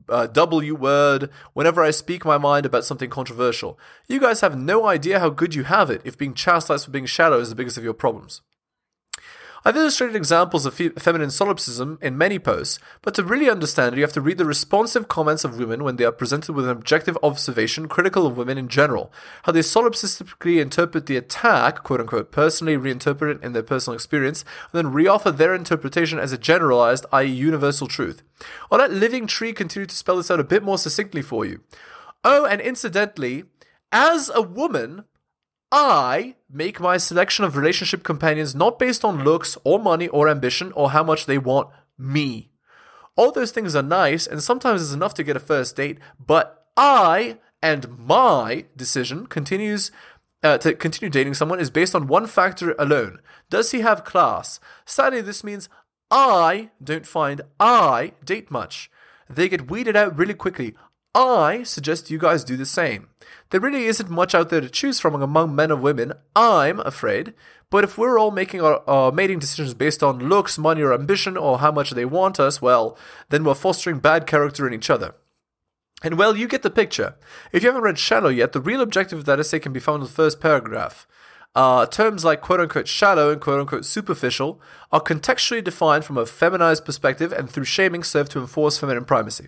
uh, 0.07 0.27
W 0.27 0.75
word, 0.75 1.31
whenever 1.53 1.81
I 1.83 1.89
speak 1.89 2.25
my 2.25 2.37
mind 2.37 2.67
about 2.67 2.85
something 2.85 3.09
controversial. 3.09 3.79
You 4.07 4.19
guys 4.19 4.41
have 4.41 4.55
no 4.55 4.85
idea 4.85 5.19
how 5.19 5.31
good 5.31 5.55
you 5.55 5.63
have 5.63 5.89
it 5.89 6.03
if 6.05 6.15
being 6.15 6.35
chastised 6.35 6.85
for 6.85 6.91
being 6.91 7.07
shallow 7.07 7.39
is 7.39 7.49
the 7.49 7.55
biggest 7.55 7.79
of 7.79 7.83
your 7.83 7.95
problems. 7.95 8.43
I've 9.69 9.77
illustrated 9.77 10.15
examples 10.15 10.65
of 10.65 10.73
fe- 10.73 10.89
feminine 10.97 11.29
solipsism 11.29 11.99
in 12.01 12.17
many 12.17 12.39
posts, 12.39 12.79
but 13.03 13.13
to 13.13 13.23
really 13.23 13.51
understand 13.51 13.93
it, 13.93 13.97
you 13.99 14.03
have 14.03 14.11
to 14.13 14.19
read 14.19 14.39
the 14.39 14.45
responsive 14.45 15.07
comments 15.07 15.43
of 15.43 15.59
women 15.59 15.83
when 15.83 15.97
they 15.97 16.05
are 16.05 16.11
presented 16.11 16.53
with 16.53 16.65
an 16.65 16.71
objective 16.71 17.15
observation 17.21 17.87
critical 17.87 18.25
of 18.25 18.35
women 18.35 18.57
in 18.57 18.67
general, 18.67 19.13
how 19.43 19.51
they 19.51 19.59
solipsistically 19.59 20.59
interpret 20.59 21.05
the 21.05 21.17
attack, 21.17 21.83
quote 21.83 21.99
unquote, 21.99 22.31
personally 22.31 22.77
reinterpret 22.77 23.35
it 23.35 23.43
in 23.43 23.53
their 23.53 23.61
personal 23.61 23.93
experience, 23.93 24.43
and 24.73 24.85
then 24.85 24.91
reoffer 24.91 25.37
their 25.37 25.53
interpretation 25.53 26.17
as 26.17 26.31
a 26.31 26.37
generalized, 26.39 27.05
i.e., 27.11 27.27
universal 27.27 27.85
truth. 27.85 28.23
I'll 28.71 28.79
let 28.79 28.89
Living 28.89 29.27
Tree 29.27 29.53
continue 29.53 29.85
to 29.85 29.95
spell 29.95 30.17
this 30.17 30.31
out 30.31 30.39
a 30.39 30.43
bit 30.43 30.63
more 30.63 30.79
succinctly 30.79 31.21
for 31.21 31.45
you. 31.45 31.61
Oh, 32.23 32.43
and 32.43 32.59
incidentally, 32.59 33.43
as 33.91 34.31
a 34.33 34.41
woman, 34.41 35.03
I 35.71 36.35
make 36.49 36.79
my 36.79 36.97
selection 36.97 37.45
of 37.45 37.55
relationship 37.55 38.03
companions 38.03 38.55
not 38.55 38.79
based 38.79 39.05
on 39.05 39.23
looks 39.23 39.57
or 39.63 39.79
money 39.79 40.07
or 40.07 40.27
ambition 40.27 40.71
or 40.73 40.91
how 40.91 41.03
much 41.03 41.25
they 41.25 41.37
want 41.37 41.69
me. 41.97 42.49
All 43.15 43.31
those 43.31 43.51
things 43.51 43.75
are 43.75 43.83
nice 43.83 44.25
and 44.25 44.41
sometimes 44.41 44.81
it's 44.81 44.93
enough 44.93 45.13
to 45.15 45.23
get 45.23 45.35
a 45.35 45.39
first 45.39 45.75
date, 45.75 45.99
but 46.25 46.67
I 46.75 47.37
and 47.61 47.99
my 47.99 48.65
decision 48.75 49.27
continues 49.27 49.91
uh, 50.41 50.57
to 50.59 50.73
continue 50.73 51.09
dating 51.09 51.33
someone 51.33 51.59
is 51.59 51.69
based 51.69 51.93
on 51.93 52.07
one 52.07 52.25
factor 52.25 52.73
alone. 52.79 53.19
Does 53.49 53.71
he 53.71 53.81
have 53.81 54.05
class? 54.05 54.59
Sadly, 54.85 55.21
this 55.21 55.43
means 55.43 55.69
I 56.09 56.71
don't 56.83 57.05
find 57.05 57.41
I 57.59 58.13
date 58.23 58.49
much. 58.49 58.89
They 59.29 59.49
get 59.49 59.69
weeded 59.69 59.95
out 59.95 60.17
really 60.17 60.33
quickly. 60.33 60.75
I 61.15 61.63
suggest 61.63 62.11
you 62.11 62.19
guys 62.19 62.43
do 62.43 62.55
the 62.55 62.65
same. 62.65 63.09
There 63.49 63.59
really 63.59 63.85
isn't 63.85 64.09
much 64.09 64.35
out 64.35 64.49
there 64.49 64.61
to 64.61 64.69
choose 64.69 64.99
from 64.99 65.19
among 65.21 65.55
men 65.55 65.71
and 65.71 65.81
women, 65.81 66.13
I'm 66.35 66.79
afraid. 66.81 67.33
But 67.71 67.83
if 67.83 67.97
we're 67.97 68.19
all 68.19 68.31
making 68.31 68.61
our, 68.61 68.81
our 68.87 69.11
mating 69.11 69.39
decisions 69.39 69.73
based 69.73 70.03
on 70.03 70.29
looks, 70.29 70.57
money, 70.57 70.81
or 70.81 70.93
ambition, 70.93 71.37
or 71.37 71.59
how 71.59 71.71
much 71.71 71.91
they 71.91 72.05
want 72.05 72.39
us, 72.39 72.61
well, 72.61 72.97
then 73.29 73.43
we're 73.43 73.55
fostering 73.55 73.99
bad 73.99 74.27
character 74.27 74.67
in 74.67 74.73
each 74.73 74.89
other. 74.89 75.15
And 76.01 76.17
well, 76.17 76.35
you 76.35 76.47
get 76.47 76.61
the 76.61 76.69
picture. 76.69 77.15
If 77.51 77.63
you 77.63 77.69
haven't 77.69 77.83
read 77.83 77.99
Shallow 77.99 78.29
yet, 78.29 78.53
the 78.53 78.61
real 78.61 78.81
objective 78.81 79.19
of 79.19 79.25
that 79.25 79.39
essay 79.39 79.59
can 79.59 79.73
be 79.73 79.79
found 79.79 80.01
in 80.01 80.07
the 80.07 80.13
first 80.13 80.39
paragraph. 80.39 81.07
Uh, 81.55 81.83
terms 81.87 82.23
like 82.23 82.41
quote 82.41 82.59
unquote 82.59 82.87
shallow 82.87 83.31
and 83.31 83.41
quote 83.41 83.59
unquote 83.59 83.83
superficial 83.83 84.61
are 84.91 85.01
contextually 85.01 85.63
defined 85.63 86.05
from 86.05 86.15
a 86.15 86.25
feminized 86.25 86.85
perspective 86.85 87.31
and 87.31 87.49
through 87.49 87.63
shaming 87.63 88.03
serve 88.03 88.29
to 88.29 88.39
enforce 88.39 88.77
feminine 88.77 89.03
primacy. 89.03 89.47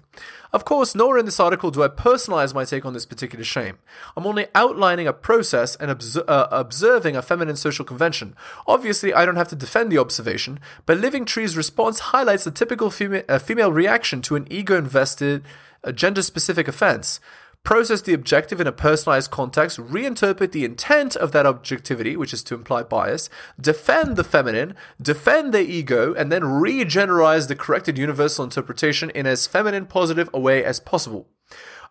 Of 0.51 0.65
course, 0.65 0.95
nowhere 0.95 1.19
in 1.19 1.25
this 1.25 1.39
article 1.39 1.69
do 1.69 1.83
I 1.83 1.89
personalize 1.89 2.55
my 2.55 2.65
take 2.65 2.85
on 2.85 2.93
this 2.93 3.05
particular 3.05 3.45
shame. 3.45 3.77
I'm 4.17 4.25
only 4.25 4.47
outlining 4.55 5.07
a 5.07 5.13
process 5.13 5.75
and 5.75 5.91
obs- 5.91 6.17
uh, 6.17 6.47
observing 6.51 7.15
a 7.15 7.21
feminine 7.21 7.55
social 7.55 7.85
convention. 7.85 8.35
Obviously, 8.65 9.13
I 9.13 9.23
don't 9.23 9.35
have 9.35 9.49
to 9.49 9.55
defend 9.55 9.91
the 9.91 9.99
observation, 9.99 10.59
but 10.87 10.97
Living 10.97 11.23
Tree's 11.23 11.55
response 11.55 11.99
highlights 11.99 12.45
the 12.45 12.51
typical 12.51 12.89
fema- 12.89 13.29
uh, 13.29 13.37
female 13.37 13.71
reaction 13.71 14.23
to 14.23 14.35
an 14.35 14.47
ego 14.49 14.75
invested, 14.75 15.43
uh, 15.83 15.91
gender 15.91 16.23
specific 16.23 16.67
offense 16.67 17.19
process 17.63 18.01
the 18.01 18.13
objective 18.13 18.59
in 18.59 18.67
a 18.67 18.71
personalized 18.71 19.31
context, 19.31 19.77
reinterpret 19.77 20.51
the 20.51 20.65
intent 20.65 21.15
of 21.15 21.31
that 21.31 21.45
objectivity, 21.45 22.17
which 22.17 22.33
is 22.33 22.43
to 22.43 22.55
imply 22.55 22.83
bias, 22.83 23.29
defend 23.59 24.15
the 24.15 24.23
feminine, 24.23 24.75
defend 25.01 25.53
their 25.53 25.61
ego, 25.61 26.13
and 26.13 26.31
then 26.31 26.41
regeneralize 26.41 27.47
the 27.47 27.55
corrected 27.55 27.97
universal 27.97 28.43
interpretation 28.43 29.09
in 29.11 29.27
as 29.27 29.47
feminine 29.47 29.85
positive 29.85 30.29
a 30.33 30.39
way 30.39 30.63
as 30.63 30.79
possible. 30.79 31.29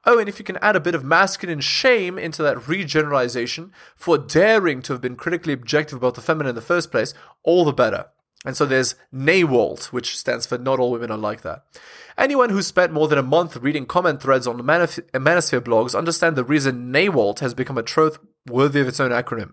Oh, 0.06 0.18
and 0.18 0.28
if 0.28 0.38
you 0.38 0.44
can 0.44 0.56
add 0.58 0.76
a 0.76 0.80
bit 0.80 0.94
of 0.94 1.04
masculine 1.04 1.60
shame 1.60 2.18
into 2.18 2.42
that 2.42 2.56
regeneralization 2.56 3.70
for 3.94 4.16
daring 4.16 4.80
to 4.82 4.94
have 4.94 5.02
been 5.02 5.16
critically 5.16 5.52
objective 5.52 5.98
about 5.98 6.14
the 6.14 6.22
feminine 6.22 6.50
in 6.50 6.54
the 6.54 6.62
first 6.62 6.90
place, 6.90 7.12
all 7.42 7.64
the 7.64 7.72
better. 7.72 8.06
And 8.44 8.56
so 8.56 8.64
there's 8.64 8.94
NAWALT, 9.12 9.92
which 9.92 10.16
stands 10.16 10.46
for 10.46 10.56
Not 10.56 10.78
All 10.78 10.90
Women 10.90 11.10
Are 11.10 11.18
Like 11.18 11.42
That. 11.42 11.64
Anyone 12.16 12.50
who 12.50 12.62
spent 12.62 12.92
more 12.92 13.06
than 13.06 13.18
a 13.18 13.22
month 13.22 13.56
reading 13.56 13.84
comment 13.86 14.22
threads 14.22 14.46
on 14.46 14.60
Manosphere 14.60 15.60
blogs 15.60 15.96
understand 15.96 16.36
the 16.36 16.44
reason 16.44 16.90
NAWALT 16.90 17.40
has 17.40 17.52
become 17.52 17.76
a 17.76 17.82
trope 17.82 18.18
worthy 18.48 18.80
of 18.80 18.88
its 18.88 19.00
own 19.00 19.10
acronym. 19.10 19.52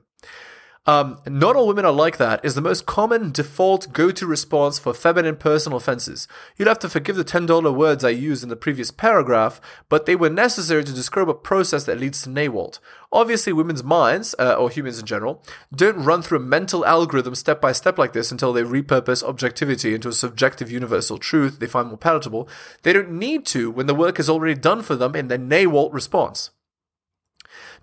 Um, 0.87 1.19
not 1.27 1.57
all 1.57 1.67
women 1.67 1.83
are 1.83 1.91
like 1.91 2.15
that 2.15 2.43
is 2.45 2.55
the 2.55 2.61
most 2.61 2.85
common 2.85 3.33
default 3.33 3.91
go-to 3.91 4.25
response 4.25 4.79
for 4.79 4.93
feminine 4.93 5.35
personal 5.35 5.77
offenses. 5.77 6.29
You'll 6.55 6.69
have 6.69 6.79
to 6.79 6.87
forgive 6.87 7.17
the 7.17 7.25
$10 7.25 7.75
words 7.75 8.05
I 8.05 8.09
used 8.09 8.41
in 8.41 8.47
the 8.47 8.55
previous 8.55 8.89
paragraph, 8.89 9.59
but 9.89 10.05
they 10.05 10.15
were 10.15 10.29
necessary 10.29 10.85
to 10.85 10.93
describe 10.93 11.27
a 11.27 11.33
process 11.33 11.83
that 11.83 11.99
leads 11.99 12.21
to 12.21 12.29
NAWALT. 12.29 12.79
Obviously, 13.11 13.51
women's 13.51 13.83
minds, 13.83 14.33
uh, 14.39 14.53
or 14.53 14.69
humans 14.69 14.97
in 14.97 15.05
general, 15.05 15.43
don't 15.75 16.05
run 16.05 16.21
through 16.21 16.37
a 16.37 16.41
mental 16.41 16.85
algorithm 16.85 17.35
step 17.35 17.59
by 17.59 17.73
step 17.73 17.97
like 17.97 18.13
this 18.13 18.31
until 18.31 18.53
they 18.53 18.63
repurpose 18.63 19.23
objectivity 19.23 19.93
into 19.93 20.07
a 20.07 20.13
subjective 20.13 20.71
universal 20.71 21.17
truth 21.17 21.59
they 21.59 21.67
find 21.67 21.89
more 21.89 21.97
palatable. 21.97 22.47
They 22.83 22.93
don't 22.93 23.11
need 23.11 23.45
to 23.47 23.69
when 23.69 23.87
the 23.87 23.95
work 23.95 24.19
is 24.19 24.29
already 24.29 24.57
done 24.57 24.81
for 24.83 24.95
them 24.95 25.15
in 25.15 25.27
their 25.27 25.37
NAWALT 25.37 25.91
response. 25.91 26.51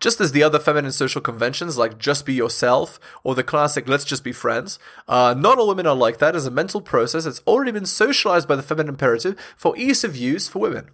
Just 0.04 0.20
as 0.20 0.32
the 0.32 0.42
other 0.42 0.58
feminine 0.58 0.92
social 0.92 1.22
conventions 1.22 1.78
like 1.78 1.96
just 1.96 2.26
be 2.26 2.34
yourself 2.34 3.00
or 3.22 3.34
the 3.34 3.42
classic 3.42 3.88
let's 3.88 4.04
just 4.04 4.22
be 4.22 4.32
friends, 4.32 4.78
uh, 5.08 5.34
not 5.34 5.56
all 5.56 5.68
women 5.68 5.86
are 5.86 5.94
like 5.94 6.18
that 6.18 6.36
as 6.36 6.44
a 6.44 6.50
mental 6.50 6.82
process 6.82 7.24
that's 7.24 7.40
already 7.46 7.72
been 7.72 7.86
socialized 7.86 8.46
by 8.46 8.54
the 8.54 8.62
feminine 8.62 8.90
imperative 8.90 9.34
for 9.56 9.74
ease 9.78 10.04
of 10.04 10.14
use 10.14 10.46
for 10.46 10.58
women. 10.58 10.90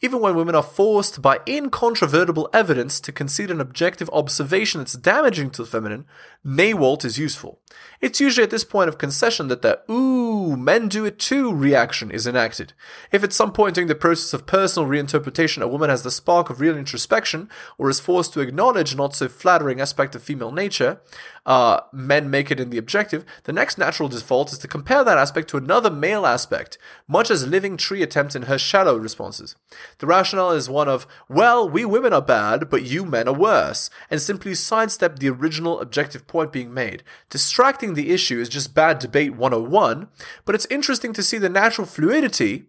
Even 0.00 0.20
when 0.20 0.34
women 0.34 0.54
are 0.54 0.62
forced 0.62 1.22
by 1.22 1.40
incontrovertible 1.46 2.50
evidence 2.52 3.00
to 3.00 3.12
concede 3.12 3.50
an 3.50 3.60
objective 3.60 4.10
observation 4.12 4.80
that's 4.80 4.94
damaging 4.94 5.50
to 5.50 5.62
the 5.62 5.68
feminine, 5.68 6.04
NAWALT 6.44 7.04
is 7.04 7.18
useful. 7.18 7.60
It's 8.00 8.20
usually 8.20 8.44
at 8.44 8.50
this 8.50 8.64
point 8.64 8.88
of 8.88 8.98
concession 8.98 9.48
that 9.48 9.62
the 9.62 9.80
ooh, 9.90 10.56
men 10.56 10.88
do 10.88 11.06
it 11.06 11.18
too 11.18 11.52
reaction 11.54 12.10
is 12.10 12.26
enacted. 12.26 12.74
If 13.12 13.24
at 13.24 13.32
some 13.32 13.52
point 13.52 13.76
during 13.76 13.88
the 13.88 13.94
process 13.94 14.34
of 14.34 14.46
personal 14.46 14.88
reinterpretation 14.88 15.62
a 15.62 15.68
woman 15.68 15.90
has 15.90 16.02
the 16.02 16.10
spark 16.10 16.50
of 16.50 16.60
real 16.60 16.76
introspection 16.76 17.48
or 17.78 17.88
is 17.88 18.00
forced 18.00 18.34
to 18.34 18.40
acknowledge 18.54 18.94
not 18.94 19.16
so 19.16 19.28
flattering 19.28 19.80
aspect 19.80 20.14
of 20.14 20.22
female 20.22 20.52
nature, 20.52 21.00
uh, 21.44 21.80
men 21.92 22.30
make 22.30 22.52
it 22.52 22.60
in 22.60 22.70
the 22.70 22.78
objective, 22.78 23.24
the 23.42 23.52
next 23.52 23.76
natural 23.76 24.08
default 24.08 24.52
is 24.52 24.58
to 24.58 24.68
compare 24.68 25.02
that 25.02 25.18
aspect 25.18 25.48
to 25.48 25.56
another 25.56 25.90
male 25.90 26.24
aspect, 26.24 26.78
much 27.08 27.32
as 27.32 27.48
Living 27.48 27.76
Tree 27.76 28.00
attempts 28.00 28.36
in 28.36 28.42
her 28.42 28.56
shallow 28.56 28.96
responses. 28.96 29.56
The 29.98 30.06
rationale 30.06 30.52
is 30.52 30.70
one 30.70 30.88
of, 30.88 31.04
well, 31.28 31.68
we 31.68 31.84
women 31.84 32.12
are 32.12 32.22
bad, 32.22 32.70
but 32.70 32.84
you 32.84 33.04
men 33.04 33.26
are 33.26 33.34
worse, 33.34 33.90
and 34.08 34.22
simply 34.22 34.54
sidestep 34.54 35.18
the 35.18 35.30
original 35.30 35.80
objective 35.80 36.28
point 36.28 36.52
being 36.52 36.72
made. 36.72 37.02
Distracting 37.30 37.94
the 37.94 38.10
issue 38.10 38.38
is 38.38 38.48
just 38.48 38.72
bad 38.72 39.00
debate 39.00 39.34
101, 39.34 40.06
but 40.44 40.54
it's 40.54 40.66
interesting 40.70 41.12
to 41.12 41.24
see 41.24 41.38
the 41.38 41.48
natural 41.48 41.88
fluidity 41.88 42.66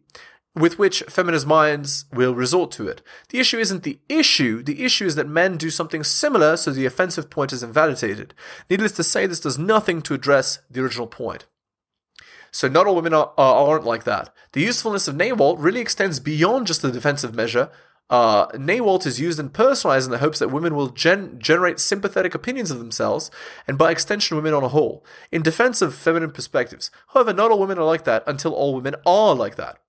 with 0.55 0.79
which 0.79 1.03
feminist 1.09 1.45
minds 1.45 2.05
will 2.13 2.33
resort 2.33 2.71
to 2.71 2.87
it. 2.87 3.01
The 3.29 3.39
issue 3.39 3.59
isn't 3.59 3.83
the 3.83 3.99
issue, 4.07 4.63
the 4.63 4.83
issue 4.83 5.05
is 5.05 5.15
that 5.15 5.27
men 5.27 5.57
do 5.57 5.69
something 5.69 6.03
similar, 6.03 6.55
so 6.55 6.71
the 6.71 6.85
offensive 6.85 7.29
point 7.29 7.51
is 7.51 7.61
invalidated. 7.61 8.33
Needless 8.69 8.93
to 8.93 9.03
say, 9.03 9.27
this 9.27 9.41
does 9.41 9.59
nothing 9.59 10.01
to 10.03 10.13
address 10.13 10.59
the 10.69 10.81
original 10.81 11.07
point. 11.07 11.45
So 12.51 12.69
not 12.69 12.87
all 12.87 12.95
women 12.95 13.13
are, 13.13 13.33
are, 13.37 13.67
aren't 13.67 13.83
like 13.83 14.05
that. 14.05 14.33
The 14.53 14.61
usefulness 14.61 15.09
of 15.09 15.15
NAWALT 15.15 15.57
really 15.59 15.81
extends 15.81 16.21
beyond 16.21 16.67
just 16.67 16.81
the 16.81 16.89
defensive 16.89 17.35
measure. 17.35 17.69
Uh, 18.09 18.45
NAWALT 18.53 19.05
is 19.05 19.19
used 19.19 19.39
and 19.39 19.51
personalized 19.53 20.05
in 20.05 20.11
the 20.11 20.19
hopes 20.19 20.39
that 20.39 20.51
women 20.51 20.73
will 20.73 20.87
gen- 20.87 21.37
generate 21.37 21.81
sympathetic 21.81 22.33
opinions 22.33 22.71
of 22.71 22.77
themselves, 22.79 23.29
and 23.67 23.77
by 23.77 23.91
extension, 23.91 24.37
women 24.37 24.53
on 24.53 24.63
a 24.63 24.69
whole, 24.69 25.03
in 25.33 25.41
defense 25.41 25.81
of 25.81 25.93
feminine 25.93 26.31
perspectives. 26.31 26.91
However, 27.09 27.33
not 27.33 27.51
all 27.51 27.59
women 27.59 27.77
are 27.77 27.83
like 27.83 28.05
that 28.05 28.23
until 28.25 28.53
all 28.53 28.73
women 28.73 28.95
are 29.05 29.35
like 29.35 29.55
that. 29.55 29.79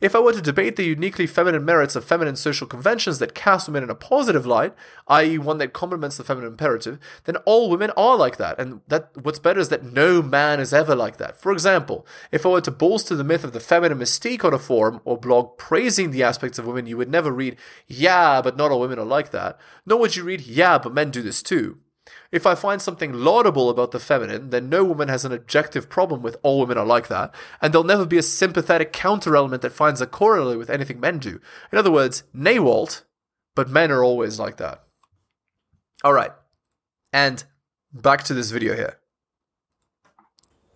If 0.00 0.14
I 0.14 0.20
were 0.20 0.32
to 0.32 0.40
debate 0.40 0.76
the 0.76 0.84
uniquely 0.84 1.26
feminine 1.26 1.64
merits 1.64 1.96
of 1.96 2.04
feminine 2.04 2.36
social 2.36 2.66
conventions 2.66 3.18
that 3.18 3.34
cast 3.34 3.68
women 3.68 3.82
in 3.84 3.90
a 3.90 3.94
positive 3.94 4.46
light, 4.46 4.74
i.e., 5.08 5.38
one 5.38 5.58
that 5.58 5.72
complements 5.72 6.16
the 6.16 6.24
feminine 6.24 6.50
imperative, 6.50 6.98
then 7.24 7.36
all 7.44 7.68
women 7.68 7.90
are 7.96 8.16
like 8.16 8.36
that. 8.36 8.58
And 8.58 8.80
that 8.88 9.10
what's 9.20 9.38
better 9.38 9.60
is 9.60 9.68
that 9.70 9.84
no 9.84 10.22
man 10.22 10.60
is 10.60 10.72
ever 10.72 10.94
like 10.94 11.16
that. 11.18 11.40
For 11.40 11.52
example, 11.52 12.06
if 12.30 12.46
I 12.46 12.50
were 12.50 12.60
to 12.60 12.70
bolster 12.70 13.14
the 13.16 13.24
myth 13.24 13.44
of 13.44 13.52
the 13.52 13.60
feminine 13.60 13.98
mystique 13.98 14.44
on 14.44 14.54
a 14.54 14.58
forum 14.58 15.00
or 15.04 15.18
blog 15.18 15.58
praising 15.58 16.10
the 16.10 16.22
aspects 16.22 16.58
of 16.58 16.66
women, 16.66 16.86
you 16.86 16.96
would 16.96 17.10
never 17.10 17.32
read, 17.32 17.56
yeah, 17.86 18.40
but 18.40 18.56
not 18.56 18.70
all 18.70 18.80
women 18.80 18.98
are 18.98 19.04
like 19.04 19.30
that. 19.30 19.58
Nor 19.84 19.98
would 20.00 20.16
you 20.16 20.24
read, 20.24 20.42
yeah, 20.42 20.78
but 20.78 20.94
men 20.94 21.10
do 21.10 21.22
this 21.22 21.42
too. 21.42 21.78
If 22.32 22.46
I 22.46 22.54
find 22.54 22.82
something 22.82 23.12
laudable 23.12 23.70
about 23.70 23.92
the 23.92 24.00
feminine, 24.00 24.50
then 24.50 24.68
no 24.68 24.84
woman 24.84 25.08
has 25.08 25.24
an 25.24 25.32
objective 25.32 25.88
problem 25.88 26.22
with 26.22 26.36
all 26.42 26.60
women 26.60 26.78
are 26.78 26.86
like 26.86 27.08
that, 27.08 27.34
and 27.60 27.72
there'll 27.72 27.84
never 27.84 28.06
be 28.06 28.18
a 28.18 28.22
sympathetic 28.22 28.92
counter 28.92 29.36
element 29.36 29.62
that 29.62 29.72
finds 29.72 30.00
a 30.00 30.06
corollary 30.06 30.56
with 30.56 30.70
anything 30.70 31.00
men 31.00 31.18
do. 31.18 31.40
In 31.72 31.78
other 31.78 31.90
words, 31.90 32.24
NAWALT, 32.34 33.02
but 33.54 33.70
men 33.70 33.90
are 33.90 34.02
always 34.02 34.38
like 34.38 34.56
that. 34.56 34.82
Alright, 36.04 36.32
and 37.12 37.42
back 37.92 38.24
to 38.24 38.34
this 38.34 38.50
video 38.50 38.74
here. 38.74 38.98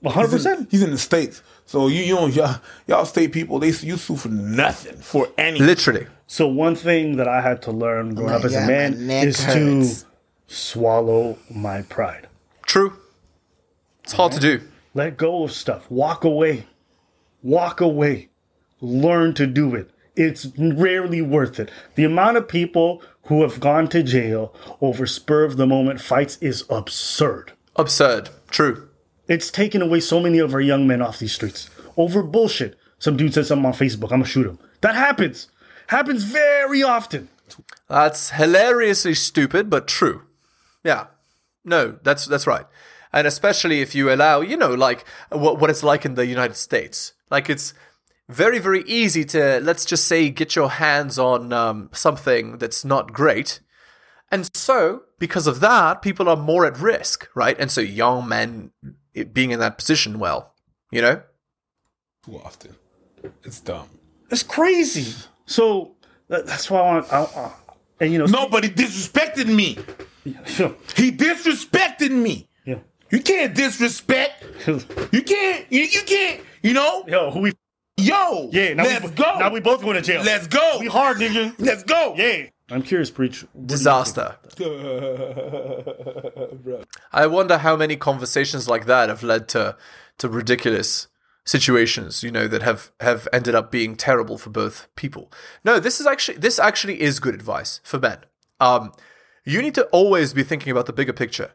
100%. 0.02 0.70
He's 0.70 0.82
in 0.82 0.92
the 0.92 0.98
states, 0.98 1.42
so 1.66 1.88
you 1.88 2.02
you 2.02 2.14
know 2.14 2.26
y'all, 2.26 2.60
y'all 2.86 3.04
state 3.04 3.32
people 3.32 3.58
they 3.58 3.68
you 3.68 3.98
sue 3.98 4.16
for 4.16 4.28
nothing 4.28 4.96
for 4.96 5.28
anything. 5.36 5.66
Literally. 5.66 6.06
So 6.26 6.46
one 6.46 6.74
thing 6.74 7.16
that 7.16 7.28
I 7.28 7.42
had 7.42 7.60
to 7.62 7.72
learn 7.72 8.14
growing 8.14 8.30
oh 8.30 8.32
my 8.32 8.38
up 8.38 8.44
as 8.44 8.54
a 8.54 8.60
God, 8.60 8.68
man 8.68 9.10
is 9.10 9.44
hurts. 9.44 10.02
to 10.02 10.09
swallow 10.50 11.38
my 11.48 11.82
pride. 11.82 12.28
True. 12.66 12.98
It's 14.04 14.12
hard 14.12 14.32
to 14.32 14.40
do. 14.40 14.60
Let 14.94 15.16
go 15.16 15.44
of 15.44 15.52
stuff. 15.52 15.90
Walk 15.90 16.24
away. 16.24 16.66
Walk 17.42 17.80
away. 17.80 18.28
Learn 18.80 19.34
to 19.34 19.46
do 19.46 19.74
it. 19.74 19.90
It's 20.16 20.46
rarely 20.58 21.22
worth 21.22 21.60
it. 21.60 21.70
The 21.94 22.04
amount 22.04 22.36
of 22.36 22.48
people 22.48 23.02
who 23.24 23.42
have 23.42 23.60
gone 23.60 23.88
to 23.88 24.02
jail 24.02 24.52
over 24.80 25.06
spur 25.06 25.44
of 25.44 25.56
the 25.56 25.66
moment 25.66 26.00
fights 26.00 26.36
is 26.40 26.64
absurd. 26.68 27.52
Absurd. 27.76 28.30
True. 28.50 28.88
It's 29.28 29.50
taken 29.50 29.80
away 29.80 30.00
so 30.00 30.18
many 30.18 30.38
of 30.38 30.52
our 30.52 30.60
young 30.60 30.86
men 30.86 31.00
off 31.00 31.20
these 31.20 31.32
streets 31.32 31.70
over 31.96 32.22
bullshit. 32.22 32.76
Some 32.98 33.16
dude 33.16 33.32
said 33.34 33.46
something 33.46 33.66
on 33.66 33.72
Facebook. 33.72 34.04
I'm 34.04 34.20
gonna 34.20 34.24
shoot 34.24 34.46
him. 34.46 34.58
That 34.80 34.96
happens. 34.96 35.48
Happens 35.86 36.24
very 36.24 36.82
often. 36.82 37.28
That's 37.88 38.30
hilariously 38.30 39.14
stupid, 39.14 39.70
but 39.70 39.86
true. 39.86 40.22
Yeah. 40.84 41.06
No, 41.64 41.98
that's 42.02 42.26
that's 42.26 42.46
right. 42.46 42.66
And 43.12 43.26
especially 43.26 43.80
if 43.80 43.94
you 43.94 44.12
allow, 44.12 44.40
you 44.40 44.56
know, 44.56 44.72
like 44.74 45.04
what 45.30 45.58
what 45.58 45.70
it's 45.70 45.82
like 45.82 46.04
in 46.04 46.14
the 46.14 46.26
United 46.26 46.56
States. 46.56 47.12
Like 47.30 47.50
it's 47.50 47.74
very 48.28 48.58
very 48.58 48.82
easy 48.84 49.24
to 49.24 49.60
let's 49.60 49.84
just 49.84 50.06
say 50.06 50.30
get 50.30 50.56
your 50.56 50.70
hands 50.70 51.18
on 51.18 51.52
um, 51.52 51.90
something 51.92 52.58
that's 52.58 52.84
not 52.84 53.12
great. 53.12 53.60
And 54.32 54.48
so, 54.54 55.02
because 55.18 55.48
of 55.48 55.58
that, 55.58 56.02
people 56.02 56.28
are 56.28 56.36
more 56.36 56.64
at 56.64 56.78
risk, 56.78 57.28
right? 57.34 57.58
And 57.58 57.68
so 57.68 57.80
young 57.80 58.28
men 58.28 58.70
being 59.32 59.50
in 59.50 59.58
that 59.58 59.76
position, 59.76 60.20
well, 60.20 60.54
you 60.92 61.02
know, 61.02 61.22
Too 62.24 62.38
often, 62.38 62.76
it's 63.42 63.60
dumb. 63.60 63.88
It's 64.30 64.44
crazy. 64.44 65.12
So 65.46 65.96
that's 66.28 66.70
why 66.70 66.78
I 66.78 66.82
want. 66.82 67.12
I, 67.12 67.22
I, 67.22 67.52
and 68.00 68.12
you 68.12 68.18
know, 68.20 68.26
Nobody 68.26 68.68
disrespected 68.68 69.46
me. 69.52 69.76
Sure. 70.46 70.74
He 70.96 71.10
disrespected 71.10 72.10
me. 72.10 72.48
Yeah. 72.64 72.78
You 73.10 73.20
can't 73.20 73.54
disrespect. 73.54 74.44
You 74.66 75.22
can't. 75.22 75.66
You, 75.70 75.82
you 75.82 76.02
can't. 76.02 76.40
You 76.62 76.74
know. 76.74 77.04
Yo, 77.06 77.30
who 77.30 77.40
we? 77.40 77.52
Yo. 77.96 78.50
Yeah. 78.52 78.74
Now 78.74 78.84
let's 78.84 79.04
we, 79.04 79.10
go. 79.10 79.38
Now 79.38 79.50
we 79.50 79.60
both 79.60 79.82
going 79.82 79.96
to 79.96 80.02
jail. 80.02 80.22
Let's 80.22 80.46
go. 80.46 80.78
We 80.80 80.86
hard, 80.86 81.18
nigga. 81.18 81.54
Let's 81.58 81.84
go. 81.84 82.14
Yeah. 82.16 82.46
I'm 82.70 82.82
curious, 82.82 83.10
preach. 83.10 83.42
What 83.52 83.66
do 83.66 83.74
disaster. 83.74 84.36
I 87.12 87.26
wonder 87.26 87.58
how 87.58 87.76
many 87.76 87.96
conversations 87.96 88.68
like 88.68 88.86
that 88.86 89.08
have 89.08 89.22
led 89.22 89.48
to 89.48 89.76
to 90.18 90.28
ridiculous 90.28 91.08
situations, 91.44 92.22
you 92.22 92.30
know, 92.30 92.46
that 92.46 92.62
have 92.62 92.92
have 93.00 93.26
ended 93.32 93.54
up 93.54 93.70
being 93.70 93.96
terrible 93.96 94.38
for 94.38 94.50
both 94.50 94.88
people. 94.94 95.32
No, 95.64 95.80
this 95.80 96.00
is 96.00 96.06
actually 96.06 96.38
this 96.38 96.58
actually 96.58 97.00
is 97.00 97.18
good 97.18 97.34
advice 97.34 97.80
for 97.82 97.98
men. 97.98 98.18
Um, 98.60 98.92
you 99.44 99.62
need 99.62 99.74
to 99.74 99.84
always 99.86 100.32
be 100.32 100.42
thinking 100.42 100.70
about 100.70 100.86
the 100.86 100.92
bigger 100.92 101.12
picture. 101.12 101.52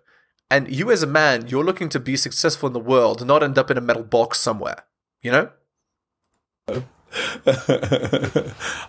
And 0.50 0.74
you 0.74 0.92
as 0.92 1.02
a 1.04 1.08
man, 1.08 1.48
you're 1.48 1.64
looking 1.64 1.90
to 1.90 2.00
be 2.00 2.16
successful 2.16 2.68
in 2.68 2.74
the 2.74 2.80
world, 2.80 3.26
not 3.26 3.44
end 3.44 3.58
up 3.58 3.72
in 3.72 3.78
a 3.78 3.82
metal 3.82 4.04
box 4.04 4.40
somewhere. 4.40 4.84
You 5.22 5.32
know? 5.32 5.50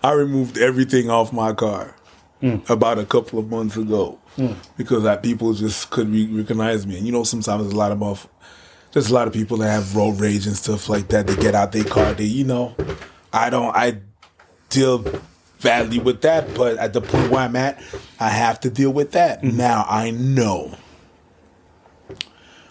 I 0.03 0.11
removed 0.11 0.57
everything 0.57 1.09
off 1.09 1.31
my 1.33 1.53
car 1.53 1.95
hmm. 2.41 2.57
about 2.69 2.99
a 2.99 3.05
couple 3.05 3.39
of 3.39 3.49
months 3.49 3.77
ago 3.77 4.19
hmm. 4.35 4.53
because 4.77 5.03
that 5.03 5.23
people 5.23 5.53
just 5.53 5.89
couldn't 5.89 6.13
re- 6.13 6.27
recognize 6.27 6.85
me. 6.85 6.97
And 6.97 7.05
you 7.05 7.11
know, 7.11 7.23
sometimes 7.23 7.63
there's 7.63 7.73
a 7.73 7.77
lot 7.77 7.91
of 7.91 7.99
buff. 7.99 8.27
There's 8.93 9.09
a 9.09 9.13
lot 9.13 9.27
of 9.27 9.33
people 9.33 9.57
that 9.57 9.69
have 9.69 9.95
road 9.95 10.19
rage 10.19 10.47
and 10.47 10.55
stuff 10.55 10.89
like 10.89 11.07
that. 11.09 11.27
They 11.27 11.35
get 11.35 11.55
out 11.55 11.71
their 11.71 11.83
car. 11.83 12.13
They, 12.13 12.23
you 12.23 12.45
know, 12.45 12.75
I 13.33 13.49
don't. 13.49 13.75
I 13.75 13.99
deal 14.69 15.03
badly 15.61 15.99
with 15.99 16.21
that, 16.21 16.53
but 16.53 16.77
at 16.77 16.93
the 16.93 17.01
point 17.01 17.31
where 17.31 17.41
I'm 17.41 17.55
at, 17.55 17.81
I 18.19 18.29
have 18.29 18.59
to 18.61 18.69
deal 18.69 18.91
with 18.91 19.11
that. 19.11 19.41
Mm-hmm. 19.41 19.57
Now 19.57 19.85
I 19.87 20.11
know 20.11 20.75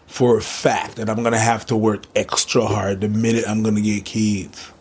for 0.06 0.38
a 0.38 0.42
fact 0.42 0.96
that 0.96 1.10
I'm 1.10 1.22
gonna 1.22 1.38
have 1.38 1.66
to 1.66 1.76
work 1.76 2.04
extra 2.14 2.64
hard 2.66 3.00
the 3.00 3.08
minute 3.08 3.44
I'm 3.46 3.62
gonna 3.62 3.80
get 3.80 4.04
kids 4.04 4.72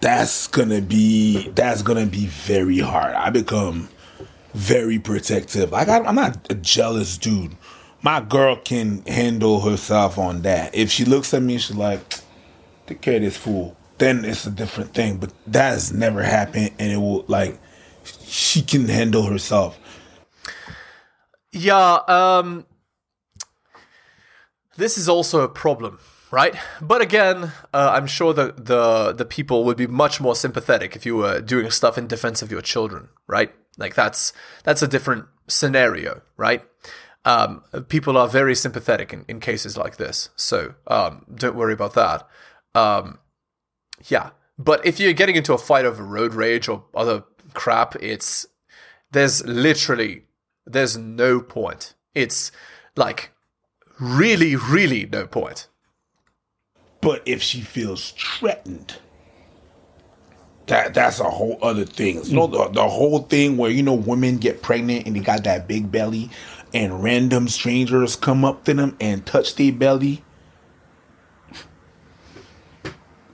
that's 0.00 0.46
gonna 0.46 0.80
be 0.80 1.50
that's 1.50 1.82
gonna 1.82 2.06
be 2.06 2.26
very 2.26 2.78
hard. 2.78 3.14
I 3.14 3.30
become 3.30 3.88
very 4.54 4.98
protective. 4.98 5.70
Like 5.70 5.88
I, 5.88 5.98
I'm 5.98 6.14
not 6.14 6.50
a 6.50 6.54
jealous 6.54 7.18
dude. 7.18 7.56
My 8.02 8.20
girl 8.20 8.56
can 8.56 9.02
handle 9.02 9.60
herself 9.60 10.16
on 10.18 10.42
that. 10.42 10.74
If 10.74 10.90
she 10.90 11.04
looks 11.04 11.34
at 11.34 11.42
me, 11.42 11.58
she's 11.58 11.76
like, 11.76 12.00
"Take 12.86 13.02
care 13.02 13.16
of 13.16 13.22
this 13.22 13.36
fool." 13.36 13.76
Then 14.00 14.24
it's 14.24 14.46
a 14.46 14.50
different 14.50 14.94
thing. 14.94 15.18
But 15.18 15.32
that 15.46 15.70
has 15.74 15.92
never 15.92 16.22
happened, 16.22 16.72
and 16.78 16.90
it 16.90 16.96
will 16.96 17.24
like 17.28 17.60
she 18.02 18.62
can 18.62 18.88
handle 18.88 19.24
herself. 19.24 19.78
Yeah, 21.52 22.00
um 22.08 22.66
this 24.76 24.96
is 24.96 25.08
also 25.08 25.42
a 25.42 25.48
problem, 25.48 25.98
right? 26.30 26.54
But 26.80 27.02
again, 27.02 27.52
uh, 27.74 27.90
I'm 27.92 28.06
sure 28.06 28.32
that 28.32 28.64
the 28.66 29.12
the 29.12 29.26
people 29.26 29.64
would 29.64 29.76
be 29.76 29.86
much 29.86 30.20
more 30.20 30.34
sympathetic 30.34 30.96
if 30.96 31.04
you 31.04 31.16
were 31.16 31.40
doing 31.40 31.70
stuff 31.70 31.98
in 31.98 32.06
defense 32.06 32.40
of 32.42 32.50
your 32.50 32.62
children, 32.62 33.10
right? 33.26 33.52
Like 33.76 33.94
that's 33.94 34.32
that's 34.64 34.82
a 34.82 34.88
different 34.88 35.26
scenario, 35.48 36.22
right? 36.36 36.62
Um, 37.26 37.64
people 37.88 38.16
are 38.16 38.26
very 38.26 38.54
sympathetic 38.54 39.12
in, 39.12 39.26
in 39.28 39.40
cases 39.40 39.76
like 39.76 39.98
this, 39.98 40.30
so 40.36 40.74
um, 40.86 41.26
don't 41.34 41.56
worry 41.56 41.74
about 41.74 41.92
that. 41.94 42.26
Um, 42.74 43.18
yeah, 44.08 44.30
but 44.58 44.84
if 44.84 45.00
you're 45.00 45.12
getting 45.12 45.36
into 45.36 45.54
a 45.54 45.58
fight 45.58 45.84
over 45.84 46.04
road 46.04 46.34
rage 46.34 46.68
or 46.68 46.84
other 46.94 47.24
crap, 47.54 47.96
it's 47.96 48.46
there's 49.12 49.44
literally 49.46 50.24
there's 50.66 50.96
no 50.96 51.40
point. 51.40 51.94
It's 52.14 52.52
like 52.96 53.32
really, 53.98 54.56
really 54.56 55.06
no 55.06 55.26
point. 55.26 55.68
But 57.00 57.22
if 57.24 57.42
she 57.42 57.62
feels 57.62 58.10
threatened, 58.12 58.98
that 60.66 60.94
that's 60.94 61.20
a 61.20 61.24
whole 61.24 61.58
other 61.62 61.84
thing. 61.84 62.22
You 62.24 62.36
know 62.36 62.46
the, 62.46 62.68
the 62.68 62.88
whole 62.88 63.20
thing 63.20 63.56
where 63.56 63.70
you 63.70 63.82
know 63.82 63.94
women 63.94 64.36
get 64.36 64.62
pregnant 64.62 65.06
and 65.06 65.16
they 65.16 65.20
got 65.20 65.44
that 65.44 65.66
big 65.66 65.90
belly, 65.90 66.30
and 66.74 67.02
random 67.02 67.48
strangers 67.48 68.16
come 68.16 68.44
up 68.44 68.64
to 68.64 68.74
them 68.74 68.96
and 69.00 69.24
touch 69.24 69.54
their 69.56 69.72
belly. 69.72 70.22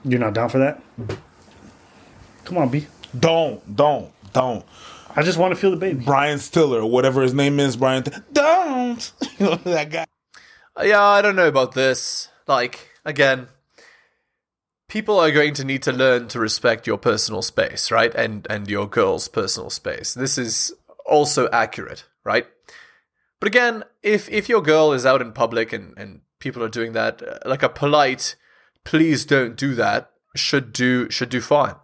You're 0.07 0.19
not 0.19 0.33
down 0.33 0.49
for 0.49 0.59
that? 0.59 0.81
Come 2.45 2.57
on, 2.57 2.69
B. 2.69 2.87
Don't, 3.17 3.75
don't, 3.75 4.11
don't. 4.31 4.65
I 5.15 5.21
just 5.23 5.37
want 5.37 5.51
to 5.53 5.59
feel 5.59 5.71
the 5.71 5.77
baby. 5.77 6.05
Brian 6.05 6.39
Stiller, 6.39 6.85
whatever 6.85 7.21
his 7.21 7.33
name 7.33 7.59
is, 7.59 7.75
Brian. 7.75 8.03
don't. 8.31 9.11
You 9.39 9.45
know 9.47 9.55
that 9.55 9.91
guy. 9.91 10.05
Uh, 10.79 10.83
Yeah, 10.83 11.03
I 11.03 11.21
don't 11.21 11.35
know 11.35 11.47
about 11.47 11.73
this. 11.73 12.29
Like, 12.47 12.89
again, 13.05 13.47
people 14.87 15.19
are 15.19 15.31
going 15.31 15.53
to 15.55 15.65
need 15.65 15.83
to 15.83 15.91
learn 15.91 16.27
to 16.29 16.39
respect 16.39 16.87
your 16.87 16.97
personal 16.97 17.41
space, 17.41 17.91
right? 17.91 18.13
And 18.15 18.47
and 18.49 18.69
your 18.69 18.87
girl's 18.87 19.27
personal 19.27 19.69
space. 19.69 20.13
This 20.13 20.37
is 20.37 20.73
also 21.05 21.49
accurate, 21.51 22.05
right? 22.23 22.47
But 23.39 23.47
again, 23.47 23.83
if 24.01 24.29
if 24.29 24.47
your 24.49 24.61
girl 24.61 24.93
is 24.93 25.05
out 25.05 25.21
in 25.21 25.33
public 25.33 25.73
and 25.73 25.93
and 25.97 26.21
people 26.39 26.63
are 26.63 26.69
doing 26.69 26.93
that, 26.93 27.21
uh, 27.21 27.37
like 27.45 27.63
a 27.63 27.69
polite, 27.69 28.35
please 28.87 29.25
don't 29.25 29.57
do 29.57 29.75
that, 29.75 30.11
should 30.35 30.71
do 30.71 31.09
should 31.09 31.27
do 31.29 31.41
fine. 31.41 31.75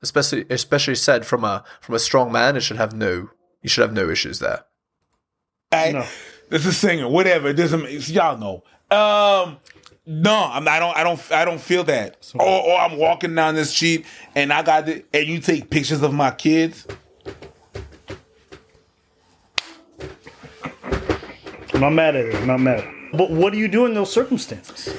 Especially 0.00 0.44
especially 0.48 0.94
said 0.94 1.26
from 1.26 1.42
a 1.44 1.64
from 1.80 1.94
a 1.96 1.98
strong 1.98 2.30
man, 2.30 2.56
it 2.56 2.60
should 2.60 2.76
have 2.76 2.94
no 2.94 3.30
you 3.62 3.68
should 3.68 3.82
have 3.82 3.92
no 3.92 4.08
issues 4.08 4.38
there. 4.38 4.64
Hey, 5.72 5.92
No. 5.92 6.04
This 6.50 6.66
is 6.66 6.76
singer, 6.76 7.08
whatever. 7.08 7.48
It 7.48 7.54
doesn't. 7.54 7.82
it's- 7.86 8.10
Y'all 8.10 8.36
know. 8.36 8.62
Um, 8.96 9.56
no, 10.06 10.34
I'm, 10.52 10.68
I 10.68 10.78
don't. 10.78 10.96
I 10.96 11.02
don't. 11.02 11.32
I 11.32 11.44
don't 11.46 11.60
feel 11.60 11.82
that. 11.84 12.30
Or, 12.34 12.42
or 12.46 12.78
I'm 12.78 12.98
walking 12.98 13.34
down 13.34 13.54
the 13.54 13.64
street 13.64 14.04
and 14.34 14.52
I 14.52 14.62
got 14.62 14.84
the, 14.86 15.02
and 15.14 15.26
you 15.26 15.38
take 15.40 15.70
pictures 15.70 16.02
of 16.02 16.12
my 16.12 16.30
kids. 16.30 16.86
I'm 21.74 21.80
not 21.80 21.90
mad 21.94 22.16
at 22.16 22.26
it. 22.26 22.34
I'm 22.34 22.46
not 22.46 22.60
mad. 22.60 22.84
But 23.14 23.30
what 23.30 23.52
do 23.52 23.58
you 23.58 23.68
do 23.68 23.86
in 23.86 23.94
those 23.94 24.12
circumstances? 24.12 24.94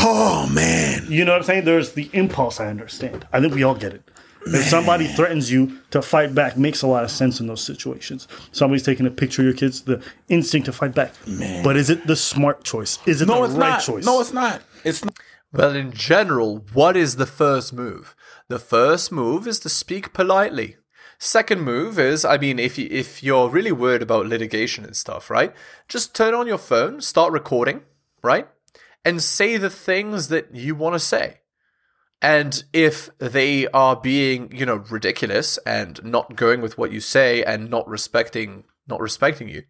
Oh 0.00 0.48
man. 0.52 1.04
You 1.08 1.24
know 1.24 1.32
what 1.32 1.38
I'm 1.38 1.44
saying? 1.44 1.64
There's 1.64 1.92
the 1.92 2.10
impulse. 2.12 2.60
I 2.60 2.68
understand. 2.68 3.26
I 3.32 3.40
think 3.40 3.54
we 3.54 3.62
all 3.62 3.74
get 3.74 3.92
it. 3.94 4.02
If 4.48 4.64
somebody 4.66 5.08
threatens 5.08 5.50
you 5.50 5.78
to 5.90 6.00
fight 6.00 6.32
back, 6.32 6.56
makes 6.56 6.82
a 6.82 6.86
lot 6.86 7.02
of 7.02 7.10
sense 7.10 7.40
in 7.40 7.48
those 7.48 7.62
situations. 7.64 8.28
Somebody's 8.52 8.84
taking 8.84 9.04
a 9.04 9.10
picture 9.10 9.42
of 9.42 9.46
your 9.46 9.54
kids, 9.54 9.82
the 9.82 10.00
instinct 10.28 10.66
to 10.66 10.72
fight 10.72 10.94
back. 10.94 11.14
Man. 11.26 11.64
But 11.64 11.76
is 11.76 11.90
it 11.90 12.06
the 12.06 12.14
smart 12.14 12.62
choice? 12.62 13.00
Is 13.06 13.20
it 13.22 13.26
No, 13.26 13.38
the 13.38 13.44
it's 13.46 13.54
right 13.54 13.70
not. 13.70 13.80
choice? 13.82 14.04
No, 14.04 14.20
it's 14.20 14.32
not. 14.32 14.62
It's 14.84 15.04
not. 15.04 15.18
Well, 15.52 15.74
in 15.74 15.90
general, 15.90 16.64
what 16.72 16.96
is 16.96 17.16
the 17.16 17.26
first 17.26 17.72
move? 17.72 18.14
The 18.46 18.60
first 18.60 19.10
move 19.10 19.48
is 19.48 19.58
to 19.60 19.68
speak 19.68 20.12
politely. 20.12 20.76
Second 21.18 21.62
move 21.62 21.98
is, 21.98 22.24
I 22.24 22.36
mean, 22.38 22.60
if 22.60 22.78
you, 22.78 22.86
if 22.88 23.24
you're 23.24 23.48
really 23.48 23.72
worried 23.72 24.02
about 24.02 24.26
litigation 24.26 24.84
and 24.84 24.94
stuff, 24.94 25.28
right? 25.28 25.52
Just 25.88 26.14
turn 26.14 26.34
on 26.34 26.46
your 26.46 26.58
phone, 26.58 27.00
start 27.00 27.32
recording, 27.32 27.80
right? 28.22 28.46
And 29.06 29.22
say 29.22 29.56
the 29.56 29.70
things 29.70 30.28
that 30.28 30.54
you 30.54 30.74
want 30.74 30.94
to 30.94 31.00
say. 31.00 31.40
And 32.20 32.62
if 32.72 33.08
they 33.18 33.66
are 33.68 33.96
being, 33.96 34.50
you 34.54 34.66
know, 34.66 34.76
ridiculous 34.90 35.58
and 35.66 36.02
not 36.04 36.36
going 36.36 36.60
with 36.60 36.76
what 36.76 36.92
you 36.92 37.00
say 37.00 37.42
and 37.44 37.70
not 37.70 37.88
respecting 37.88 38.64
not 38.88 39.00
respecting 39.00 39.48
you, 39.48 39.64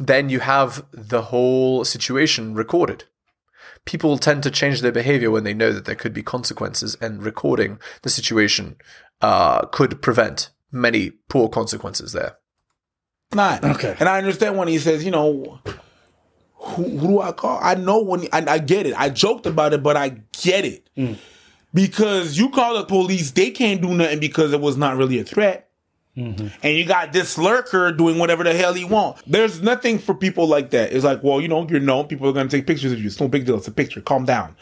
then 0.00 0.30
you 0.30 0.40
have 0.40 0.86
the 0.90 1.22
whole 1.22 1.84
situation 1.84 2.54
recorded 2.54 3.04
people 3.88 4.18
tend 4.18 4.42
to 4.42 4.50
change 4.50 4.82
their 4.82 4.92
behavior 4.92 5.30
when 5.30 5.44
they 5.44 5.54
know 5.54 5.72
that 5.72 5.86
there 5.86 5.94
could 5.94 6.12
be 6.12 6.22
consequences, 6.22 6.94
and 7.00 7.22
recording 7.22 7.78
the 8.02 8.10
situation 8.10 8.76
uh, 9.22 9.64
could 9.66 10.02
prevent 10.02 10.50
many 10.70 11.10
poor 11.28 11.48
consequences 11.48 12.12
there. 12.12 12.36
not. 13.34 13.64
Okay. 13.64 13.96
And 13.98 14.08
I 14.08 14.18
understand 14.18 14.58
when 14.58 14.68
he 14.68 14.78
says, 14.78 15.04
you 15.04 15.10
know, 15.10 15.60
who, 16.58 16.84
who 16.98 17.06
do 17.08 17.20
I 17.20 17.32
call? 17.32 17.58
I 17.62 17.74
know 17.74 18.02
when 18.02 18.26
I, 18.32 18.44
I 18.46 18.58
get 18.58 18.86
it. 18.86 18.94
I 18.98 19.10
joked 19.10 19.46
about 19.46 19.72
it, 19.72 19.82
but 19.82 19.96
I 19.96 20.20
get 20.32 20.64
it 20.64 20.88
mm. 20.96 21.16
because 21.72 22.36
you 22.36 22.50
call 22.50 22.76
the 22.76 22.84
police, 22.84 23.30
they 23.30 23.50
can't 23.50 23.80
do 23.80 23.94
nothing 23.94 24.20
because 24.20 24.52
it 24.52 24.60
was 24.60 24.76
not 24.76 24.96
really 24.96 25.18
a 25.18 25.24
threat. 25.24 25.70
Mm-hmm. 26.16 26.48
And 26.64 26.76
you 26.76 26.84
got 26.84 27.12
this 27.12 27.38
lurker 27.38 27.92
doing 27.92 28.18
whatever 28.18 28.42
the 28.42 28.52
hell 28.52 28.74
he 28.74 28.84
want. 28.84 29.18
There's 29.24 29.62
nothing 29.62 30.00
for 30.00 30.14
people 30.14 30.48
like 30.48 30.70
that. 30.70 30.92
It's 30.92 31.04
like, 31.04 31.22
well, 31.22 31.40
you 31.40 31.46
know, 31.46 31.64
you're 31.68 31.78
known. 31.78 32.08
People 32.08 32.28
are 32.28 32.32
gonna 32.32 32.48
take 32.48 32.66
pictures 32.66 32.90
of 32.90 32.98
you. 32.98 33.06
It's 33.06 33.20
no 33.20 33.28
big 33.28 33.46
deal. 33.46 33.56
It's 33.56 33.68
a 33.68 33.72
picture. 33.72 34.00
Calm 34.00 34.24
down. 34.24 34.56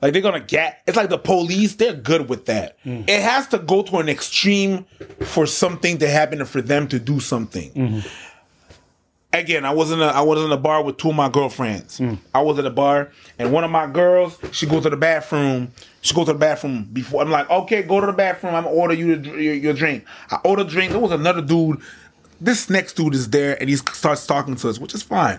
Like 0.00 0.14
they're 0.14 0.22
gonna 0.22 0.40
get. 0.40 0.82
It's 0.86 0.96
like 0.96 1.10
the 1.10 1.18
police. 1.18 1.74
They're 1.74 1.92
good 1.92 2.30
with 2.30 2.46
that. 2.46 2.82
Mm. 2.84 3.08
It 3.10 3.20
has 3.20 3.46
to 3.48 3.58
go 3.58 3.82
to 3.82 3.98
an 3.98 4.08
extreme 4.08 4.86
for 5.20 5.46
something 5.46 5.98
to 5.98 6.08
happen 6.08 6.40
and 6.40 6.48
for 6.48 6.62
them 6.62 6.88
to 6.88 6.98
do 6.98 7.20
something 7.20 7.72
mm-hmm. 7.72 8.08
Again, 9.32 9.64
I 9.64 9.70
was 9.72 9.90
in 9.90 10.00
a 10.00 10.06
I 10.06 10.20
was 10.20 10.42
in 10.44 10.52
a 10.52 10.56
bar 10.56 10.82
with 10.82 10.96
two 10.96 11.10
of 11.10 11.16
my 11.16 11.28
girlfriends. 11.28 12.00
I 12.34 12.42
was 12.42 12.58
at 12.58 12.66
a 12.66 12.70
bar, 12.70 13.10
and 13.38 13.52
one 13.52 13.64
of 13.64 13.70
my 13.70 13.86
girls, 13.86 14.38
she 14.52 14.66
goes 14.66 14.82
to 14.84 14.90
the 14.90 14.96
bathroom. 14.96 15.72
She 16.00 16.14
goes 16.14 16.26
to 16.26 16.32
the 16.32 16.38
bathroom 16.38 16.88
before. 16.92 17.22
I'm 17.22 17.30
like, 17.30 17.48
okay, 17.48 17.82
go 17.82 18.00
to 18.00 18.06
the 18.06 18.12
bathroom. 18.12 18.54
I'm 18.54 18.66
order 18.66 18.94
you 18.94 19.16
your, 19.16 19.54
your 19.54 19.74
drink. 19.74 20.04
I 20.30 20.38
order 20.44 20.64
drink. 20.64 20.92
There 20.92 21.00
was 21.00 21.12
another 21.12 21.42
dude. 21.42 21.80
This 22.40 22.68
next 22.68 22.94
dude 22.94 23.14
is 23.14 23.30
there, 23.30 23.56
and 23.60 23.70
he 23.70 23.76
starts 23.76 24.26
talking 24.26 24.56
to 24.56 24.68
us, 24.68 24.78
which 24.78 24.94
is 24.94 25.02
fine. 25.02 25.38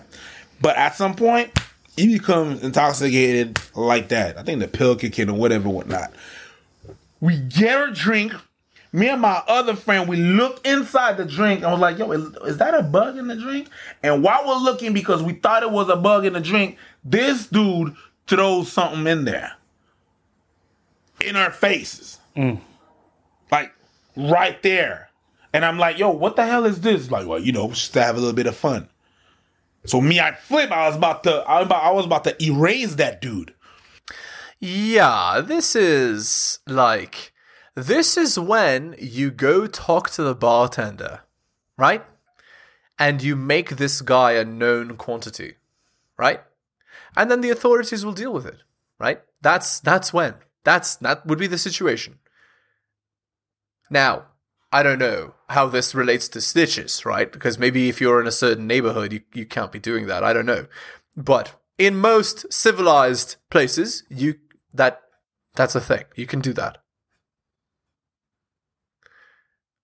But 0.61 0.77
at 0.77 0.95
some 0.95 1.15
point, 1.15 1.51
he 1.97 2.17
becomes 2.17 2.63
intoxicated 2.63 3.59
like 3.75 4.07
that. 4.09 4.37
I 4.37 4.43
think 4.43 4.61
the 4.61 4.67
pill 4.67 4.95
kick 4.95 5.19
in 5.19 5.29
or 5.29 5.37
whatever, 5.37 5.69
whatnot. 5.69 6.13
We 7.19 7.37
get 7.37 7.89
a 7.89 7.91
drink. 7.91 8.33
Me 8.95 9.09
and 9.09 9.21
my 9.21 9.41
other 9.47 9.75
friend, 9.75 10.07
we 10.07 10.17
look 10.17 10.65
inside 10.65 11.17
the 11.17 11.25
drink 11.25 11.63
and 11.63 11.71
was 11.71 11.81
like, 11.81 11.97
yo, 11.97 12.11
is, 12.11 12.57
that 12.57 12.75
a 12.75 12.83
bug 12.83 13.17
in 13.17 13.27
the 13.27 13.35
drink? 13.35 13.67
And 14.03 14.23
while 14.23 14.45
we're 14.45 14.63
looking, 14.63 14.93
because 14.93 15.23
we 15.23 15.33
thought 15.33 15.63
it 15.63 15.71
was 15.71 15.89
a 15.89 15.95
bug 15.95 16.27
in 16.27 16.33
the 16.33 16.39
drink, 16.39 16.77
this 17.03 17.47
dude 17.47 17.95
throws 18.27 18.71
something 18.71 19.07
in 19.07 19.25
there. 19.25 19.53
In 21.21 21.35
our 21.35 21.49
faces. 21.49 22.19
Mm. 22.37 22.59
Like 23.51 23.73
right 24.15 24.61
there. 24.61 25.09
And 25.53 25.65
I'm 25.65 25.79
like, 25.79 25.97
yo, 25.97 26.11
what 26.11 26.35
the 26.35 26.45
hell 26.45 26.65
is 26.65 26.81
this? 26.81 27.09
Like, 27.09 27.27
well, 27.27 27.39
you 27.39 27.51
know, 27.51 27.69
just 27.69 27.93
to 27.93 28.03
have 28.03 28.15
a 28.15 28.19
little 28.19 28.35
bit 28.35 28.45
of 28.45 28.55
fun. 28.55 28.87
So 29.85 30.01
me, 30.01 30.19
I 30.19 30.33
flip. 30.33 30.71
I 30.71 30.87
was 30.87 30.95
about 30.95 31.23
to, 31.23 31.31
I 31.47 31.59
was 31.59 31.65
about, 31.65 31.83
I 31.83 31.91
was 31.91 32.05
about 32.05 32.23
to 32.25 32.43
erase 32.43 32.95
that 32.95 33.21
dude. 33.21 33.55
Yeah, 34.59 35.41
this 35.43 35.75
is 35.75 36.59
like 36.67 37.32
this 37.75 38.17
is 38.17 38.37
when 38.37 38.95
you 38.99 39.31
go 39.31 39.67
talk 39.67 40.09
to 40.11 40.23
the 40.23 40.35
bartender, 40.35 41.21
right? 41.77 42.03
And 42.99 43.23
you 43.23 43.35
make 43.35 43.71
this 43.71 44.01
guy 44.01 44.33
a 44.33 44.45
known 44.45 44.95
quantity, 44.95 45.55
right? 46.17 46.41
And 47.15 47.29
then 47.31 47.41
the 47.41 47.49
authorities 47.49 48.05
will 48.05 48.13
deal 48.13 48.33
with 48.33 48.45
it, 48.45 48.63
right? 48.99 49.21
That's 49.41 49.79
that's 49.79 50.13
when. 50.13 50.35
That's 50.63 50.95
that 50.97 51.25
would 51.25 51.39
be 51.39 51.47
the 51.47 51.57
situation. 51.57 52.19
Now, 53.89 54.25
I 54.71 54.81
don't 54.81 54.99
know 54.99 55.35
how 55.49 55.67
this 55.67 55.93
relates 55.93 56.27
to 56.29 56.41
stitches, 56.41 57.05
right? 57.05 57.31
Because 57.31 57.59
maybe 57.59 57.89
if 57.89 57.99
you're 58.01 58.21
in 58.21 58.27
a 58.27 58.31
certain 58.31 58.65
neighborhood, 58.65 59.13
you, 59.13 59.21
you 59.33 59.45
can't 59.45 59.71
be 59.71 59.79
doing 59.79 60.07
that. 60.07 60.23
I 60.23 60.33
don't 60.33 60.45
know. 60.45 60.67
But 61.15 61.59
in 61.77 61.97
most 61.97 62.51
civilized 62.51 63.35
places, 63.49 64.03
you 64.09 64.35
that 64.73 65.01
that's 65.55 65.75
a 65.75 65.81
thing. 65.81 66.05
You 66.15 66.25
can 66.25 66.39
do 66.39 66.53
that. 66.53 66.82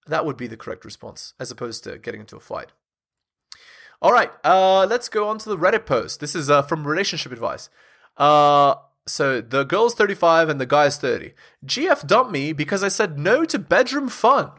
That 0.10 0.26
would 0.26 0.38
be 0.38 0.48
the 0.48 0.58
correct 0.58 0.86
response, 0.86 1.34
as 1.39 1.52
opposed 1.52 1.84
to 1.84 1.98
getting 1.98 2.22
into 2.22 2.36
a 2.36 2.41
fight. 2.41 2.72
All 4.02 4.12
right, 4.12 4.32
uh, 4.43 4.86
let's 4.89 5.10
go 5.10 5.28
on 5.28 5.38
to 5.39 5.50
the 5.50 5.58
Reddit 5.58 5.86
post. 5.86 6.19
This 6.19 6.36
is 6.36 6.50
uh, 6.50 6.62
from 6.62 6.88
Relationship 6.88 7.32
Advice. 7.32 7.69
Uh, 8.17 8.76
so 9.08 9.41
the 9.41 9.63
girl's 9.63 9.95
35 9.95 10.50
and 10.50 10.60
the 10.60 10.65
guy's 10.65 10.98
30. 10.98 11.34
GF 11.65 12.08
dumped 12.08 12.32
me 12.32 12.54
because 12.54 12.84
I 12.84 12.88
said 12.88 13.19
no 13.19 13.43
to 13.45 13.60
bedroom 13.60 14.08
fun. 14.08 14.52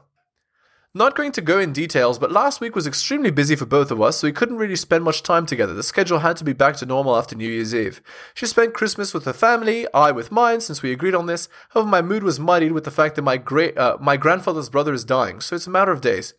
Not 0.92 1.14
going 1.14 1.30
to 1.32 1.40
go 1.40 1.60
in 1.60 1.72
details, 1.72 2.18
but 2.18 2.32
last 2.32 2.60
week 2.60 2.74
was 2.74 2.84
extremely 2.84 3.30
busy 3.30 3.54
for 3.54 3.64
both 3.64 3.92
of 3.92 4.02
us, 4.02 4.16
so 4.16 4.26
we 4.26 4.32
couldn't 4.32 4.56
really 4.56 4.74
spend 4.74 5.04
much 5.04 5.22
time 5.22 5.46
together. 5.46 5.72
The 5.72 5.84
schedule 5.84 6.18
had 6.18 6.36
to 6.38 6.44
be 6.44 6.52
back 6.52 6.74
to 6.78 6.86
normal 6.86 7.16
after 7.16 7.36
New 7.36 7.48
Year's 7.48 7.72
Eve. 7.72 8.02
She 8.34 8.44
spent 8.46 8.74
Christmas 8.74 9.14
with 9.14 9.24
her 9.24 9.32
family, 9.32 9.86
I 9.94 10.10
with 10.10 10.32
mine, 10.32 10.60
since 10.60 10.82
we 10.82 10.90
agreed 10.90 11.14
on 11.14 11.26
this. 11.26 11.48
However, 11.68 11.88
my 11.88 12.02
mood 12.02 12.24
was 12.24 12.40
muddied 12.40 12.72
with 12.72 12.82
the 12.82 12.90
fact 12.90 13.14
that 13.14 13.22
my 13.22 13.36
great, 13.36 13.78
uh, 13.78 13.98
my 14.00 14.16
grandfather's 14.16 14.68
brother 14.68 14.92
is 14.92 15.04
dying, 15.04 15.40
so 15.40 15.54
it's 15.54 15.68
a 15.68 15.70
matter 15.70 15.92
of 15.92 16.00
days. 16.00 16.34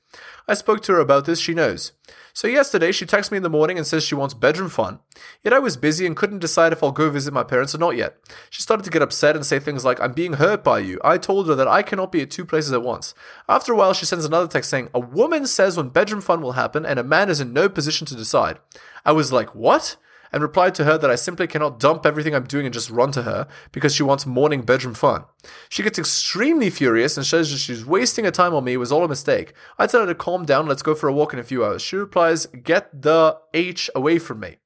I 0.50 0.56
spoke 0.56 0.82
to 0.82 0.92
her 0.92 1.00
about 1.00 1.24
this, 1.24 1.40
she 1.40 1.54
knows. 1.54 1.94
So 2.34 2.48
yesterday, 2.48 2.92
she 2.92 3.06
texts 3.06 3.32
me 3.32 3.38
in 3.38 3.44
the 3.44 3.50
morning 3.50 3.78
and 3.78 3.86
says 3.86 4.04
she 4.04 4.16
wants 4.16 4.34
bedroom 4.34 4.70
fun. 4.70 5.00
Yet 5.44 5.54
I 5.54 5.60
was 5.60 5.78
busy 5.78 6.06
and 6.06 6.16
couldn't 6.16 6.40
decide 6.40 6.72
if 6.72 6.84
I'll 6.84 6.92
go 6.92 7.10
visit 7.10 7.34
my 7.34 7.44
parents 7.44 7.76
or 7.76 7.78
not 7.78 7.98
yet. 7.98 8.18
She 8.50 8.62
started 8.62 8.84
to 8.84 8.90
get 8.90 9.02
upset 9.02 9.36
and 9.36 9.46
say 9.46 9.60
things 9.60 9.86
like, 9.86 10.00
I'm 10.00 10.14
being 10.14 10.34
hurt 10.34 10.64
by 10.64 10.80
you. 10.80 11.00
I 11.04 11.18
told 11.18 11.48
her 11.48 11.56
that 11.56 11.68
I 11.68 11.82
cannot 11.82 12.12
be 12.12 12.22
at 12.22 12.32
two 12.32 12.46
places 12.46 12.74
at 12.74 12.84
once. 12.84 13.14
After 13.50 13.74
a 13.74 13.76
while, 13.76 13.94
she 13.94 14.06
sends 14.06 14.26
another 14.26 14.48
text 14.48 14.70
saying, 14.70 14.90
A 14.94 15.00
woman 15.00 15.46
says 15.48 15.78
when 15.78 15.90
bedroom 15.90 16.22
fun 16.22 16.42
will 16.42 16.54
happen 16.54 16.86
and 16.86 17.00
a 17.00 17.04
man 17.04 17.30
is 17.30 17.42
in 17.42 17.54
no 17.54 17.70
position 17.70 18.08
to 18.08 18.16
decide. 18.16 18.60
I 19.06 19.12
was 19.12 19.32
like, 19.32 19.54
What? 19.56 19.98
And 20.32 20.42
replied 20.42 20.76
to 20.76 20.86
her 20.86 20.98
that 20.98 21.12
I 21.12 21.16
simply 21.16 21.48
cannot 21.48 21.80
dump 21.80 22.06
everything 22.06 22.34
I'm 22.34 22.46
doing 22.46 22.66
and 22.66 22.74
just 22.74 22.90
run 22.90 23.12
to 23.14 23.24
her 23.24 23.48
because 23.72 23.94
she 23.94 24.04
wants 24.04 24.26
morning 24.26 24.62
bedroom 24.62 24.94
fun. 24.94 25.26
She 25.70 25.84
gets 25.84 26.00
extremely 26.00 26.70
furious 26.70 27.18
and 27.18 27.26
says 27.26 27.52
that 27.52 27.58
she's 27.58 27.86
wasting 27.86 28.26
her 28.26 28.32
time 28.32 28.54
on 28.54 28.64
me 28.64 28.78
was 28.78 28.92
all 28.92 29.04
a 29.04 29.08
mistake. 29.08 29.54
I 29.78 29.88
tell 29.88 30.02
her 30.02 30.08
to 30.08 30.16
calm 30.16 30.46
down, 30.46 30.68
let's 30.68 30.84
go 30.84 30.96
for 30.96 31.10
a 31.10 31.14
walk 31.14 31.34
in 31.34 31.40
a 31.40 31.44
few 31.44 31.66
hours. 31.66 31.82
She 31.82 31.96
replies, 31.96 32.46
Get 32.48 33.02
the 33.02 33.38
H 33.54 33.90
away 33.96 34.20
from 34.20 34.40
me. 34.40 34.58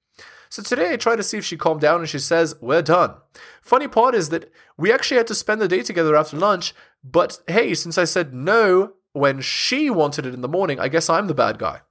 So 0.49 0.61
today 0.61 0.93
I 0.93 0.97
try 0.97 1.15
to 1.15 1.23
see 1.23 1.37
if 1.37 1.45
she 1.45 1.57
calmed 1.57 1.81
down 1.81 1.99
and 1.99 2.09
she 2.09 2.19
says, 2.19 2.55
We're 2.61 2.81
done. 2.81 3.15
Funny 3.61 3.87
part 3.87 4.15
is 4.15 4.29
that 4.29 4.51
we 4.77 4.91
actually 4.91 5.17
had 5.17 5.27
to 5.27 5.35
spend 5.35 5.61
the 5.61 5.67
day 5.67 5.81
together 5.81 6.15
after 6.15 6.37
lunch, 6.37 6.73
but 7.03 7.39
hey, 7.47 7.73
since 7.73 7.97
I 7.97 8.05
said 8.05 8.33
no 8.33 8.93
when 9.13 9.41
she 9.41 9.89
wanted 9.89 10.25
it 10.25 10.33
in 10.33 10.41
the 10.41 10.47
morning, 10.47 10.79
I 10.79 10.89
guess 10.89 11.09
I'm 11.09 11.27
the 11.27 11.33
bad 11.33 11.57
guy. 11.57 11.81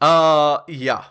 Uh, 0.00 0.58
yeah. 0.68 1.04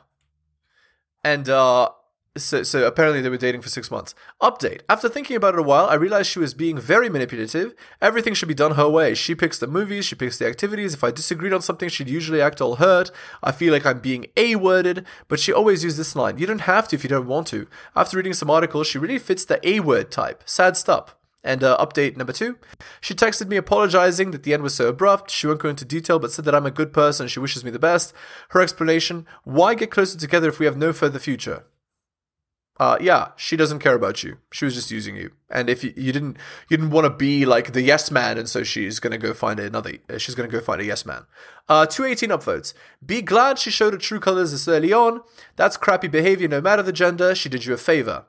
And, 1.23 1.49
uh, 1.49 1.89
so, 2.37 2.63
so 2.63 2.87
apparently 2.87 3.21
they 3.21 3.27
were 3.27 3.35
dating 3.35 3.61
for 3.61 3.67
six 3.67 3.91
months. 3.91 4.15
Update. 4.41 4.81
After 4.87 5.09
thinking 5.09 5.35
about 5.35 5.53
it 5.53 5.59
a 5.59 5.63
while, 5.63 5.87
I 5.87 5.95
realized 5.95 6.29
she 6.29 6.39
was 6.39 6.53
being 6.53 6.77
very 6.77 7.09
manipulative. 7.09 7.73
Everything 8.01 8.33
should 8.33 8.47
be 8.47 8.53
done 8.53 8.75
her 8.75 8.87
way. 8.87 9.13
She 9.15 9.35
picks 9.35 9.59
the 9.59 9.67
movies, 9.67 10.05
she 10.05 10.15
picks 10.15 10.37
the 10.37 10.47
activities. 10.47 10.93
If 10.93 11.03
I 11.03 11.11
disagreed 11.11 11.51
on 11.51 11.61
something, 11.61 11.89
she'd 11.89 12.09
usually 12.09 12.41
act 12.41 12.61
all 12.61 12.77
hurt. 12.77 13.11
I 13.43 13.51
feel 13.51 13.73
like 13.73 13.85
I'm 13.85 13.99
being 13.99 14.27
A-worded, 14.37 15.05
but 15.27 15.41
she 15.41 15.51
always 15.51 15.83
used 15.83 15.97
this 15.97 16.15
line. 16.15 16.37
You 16.37 16.47
don't 16.47 16.61
have 16.61 16.87
to 16.89 16.95
if 16.95 17.03
you 17.03 17.09
don't 17.09 17.27
want 17.27 17.47
to. 17.47 17.67
After 17.97 18.15
reading 18.15 18.33
some 18.33 18.49
articles, 18.49 18.87
she 18.87 18.97
really 18.97 19.19
fits 19.19 19.43
the 19.43 19.59
A-word 19.67 20.09
type. 20.09 20.41
Sad 20.45 20.77
stuff. 20.77 21.17
And 21.43 21.63
uh, 21.63 21.75
update 21.79 22.17
number 22.17 22.33
two. 22.33 22.59
She 22.99 23.15
texted 23.15 23.47
me 23.47 23.57
apologizing 23.57 24.29
that 24.29 24.43
the 24.43 24.53
end 24.53 24.61
was 24.61 24.75
so 24.75 24.89
abrupt. 24.89 25.31
She 25.31 25.47
won't 25.47 25.59
go 25.59 25.69
into 25.69 25.85
detail, 25.85 26.19
but 26.19 26.31
said 26.31 26.45
that 26.45 26.53
I'm 26.53 26.67
a 26.67 26.71
good 26.71 26.93
person 26.93 27.27
she 27.27 27.39
wishes 27.39 27.63
me 27.63 27.71
the 27.71 27.79
best. 27.79 28.13
Her 28.49 28.61
explanation 28.61 29.25
why 29.43 29.73
get 29.73 29.89
closer 29.89 30.19
together 30.19 30.49
if 30.49 30.59
we 30.59 30.67
have 30.67 30.77
no 30.77 30.93
further 30.93 31.17
future? 31.17 31.63
Uh, 32.79 32.97
yeah, 32.99 33.29
she 33.35 33.55
doesn't 33.55 33.79
care 33.79 33.93
about 33.93 34.23
you. 34.23 34.37
She 34.51 34.65
was 34.65 34.73
just 34.73 34.89
using 34.89 35.15
you. 35.15 35.31
And 35.49 35.69
if 35.69 35.83
you, 35.83 35.93
you 35.95 36.11
didn't, 36.11 36.37
you 36.67 36.77
didn't 36.77 36.91
want 36.91 37.05
to 37.05 37.11
be 37.11 37.45
like 37.45 37.73
the 37.73 37.81
yes 37.81 38.09
man, 38.09 38.39
and 38.39 38.49
so 38.49 38.63
she's 38.63 38.99
gonna 38.99 39.19
go 39.19 39.33
find 39.33 39.59
another. 39.59 39.93
Uh, 40.09 40.17
she's 40.17 40.33
gonna 40.33 40.47
go 40.47 40.61
find 40.61 40.81
a 40.81 40.85
yes 40.85 41.05
man. 41.05 41.25
Uh, 41.69 41.85
two 41.85 42.05
eighteen 42.05 42.29
upvotes. 42.29 42.73
Be 43.05 43.21
glad 43.21 43.59
she 43.59 43.69
showed 43.69 43.93
her 43.93 43.99
true 43.99 44.19
colors 44.19 44.51
this 44.51 44.67
early 44.67 44.93
on. 44.93 45.21
That's 45.57 45.77
crappy 45.77 46.07
behavior, 46.07 46.47
no 46.47 46.61
matter 46.61 46.81
the 46.81 46.91
gender. 46.91 47.35
She 47.35 47.49
did 47.49 47.65
you 47.65 47.73
a 47.73 47.77
favor. 47.77 48.25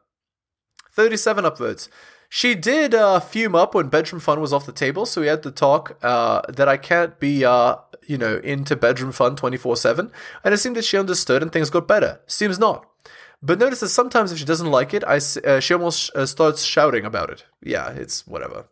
Thirty-seven 0.93 1.45
upvotes. 1.45 1.89
She 2.35 2.55
did 2.55 2.95
uh, 2.95 3.21
fume 3.21 3.55
up 3.55 3.75
when 3.75 3.89
bedroom 3.89 4.19
fun 4.19 4.41
was 4.41 4.55
off 4.55 4.65
the 4.65 4.73
table, 4.73 5.05
so 5.05 5.21
we 5.21 5.27
had 5.27 5.43
the 5.43 5.51
talk 5.51 5.99
uh, 6.03 6.41
that 6.49 6.67
I 6.67 6.79
can't 6.79 7.21
be, 7.21 7.45
uh, 7.45 7.77
you 8.07 8.17
know, 8.17 8.37
into 8.39 8.75
bedroom 8.75 9.13
fun 9.13 9.37
24 9.37 9.77
7. 9.77 10.11
And 10.43 10.55
it 10.55 10.57
seemed 10.57 10.77
that 10.77 10.87
she 10.87 10.97
understood 10.97 11.43
and 11.43 11.53
things 11.53 11.69
got 11.69 11.87
better. 11.87 12.23
Seems 12.27 12.59
not. 12.59 12.89
But 13.43 13.59
notice 13.59 13.81
that 13.81 13.91
sometimes 13.91 14.33
if 14.33 14.39
she 14.39 14.47
doesn't 14.47 14.71
like 14.71 14.95
it, 14.95 15.05
I, 15.05 15.17
uh, 15.17 15.61
she 15.61 15.75
almost 15.75 16.11
uh, 16.17 16.25
starts 16.25 16.63
shouting 16.63 17.05
about 17.05 17.29
it. 17.29 17.45
Yeah, 17.63 17.91
it's 17.91 18.27
whatever. 18.27 18.65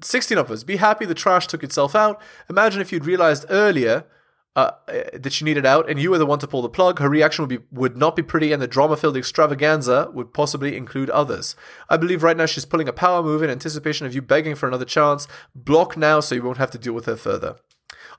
16 0.00 0.38
of 0.38 0.50
us. 0.50 0.64
Be 0.64 0.76
happy 0.76 1.04
the 1.04 1.12
trash 1.12 1.46
took 1.46 1.62
itself 1.62 1.94
out. 1.94 2.18
Imagine 2.48 2.80
if 2.80 2.92
you'd 2.92 3.04
realized 3.04 3.44
earlier 3.50 4.06
uh, 4.54 4.72
that 5.14 5.32
she 5.32 5.44
needed 5.44 5.64
out 5.64 5.88
and 5.88 5.98
you 5.98 6.10
were 6.10 6.18
the 6.18 6.26
one 6.26 6.38
to 6.38 6.46
pull 6.46 6.62
the 6.62 6.68
plug, 6.68 6.98
her 6.98 7.08
reaction 7.08 7.42
would 7.42 7.48
be 7.48 7.64
would 7.70 7.96
not 7.96 8.14
be 8.14 8.22
pretty 8.22 8.52
and 8.52 8.60
the 8.60 8.66
drama-filled 8.66 9.16
extravaganza 9.16 10.10
would 10.12 10.34
possibly 10.34 10.76
include 10.76 11.08
others. 11.10 11.56
I 11.88 11.96
believe 11.96 12.22
right 12.22 12.36
now 12.36 12.46
she's 12.46 12.66
pulling 12.66 12.88
a 12.88 12.92
power 12.92 13.22
move 13.22 13.42
in 13.42 13.50
anticipation 13.50 14.06
of 14.06 14.14
you 14.14 14.20
begging 14.20 14.54
for 14.54 14.68
another 14.68 14.84
chance. 14.84 15.26
Block 15.54 15.96
now 15.96 16.20
so 16.20 16.34
you 16.34 16.42
won't 16.42 16.58
have 16.58 16.70
to 16.72 16.78
deal 16.78 16.92
with 16.92 17.06
her 17.06 17.16
further. 17.16 17.56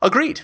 Agreed. 0.02 0.42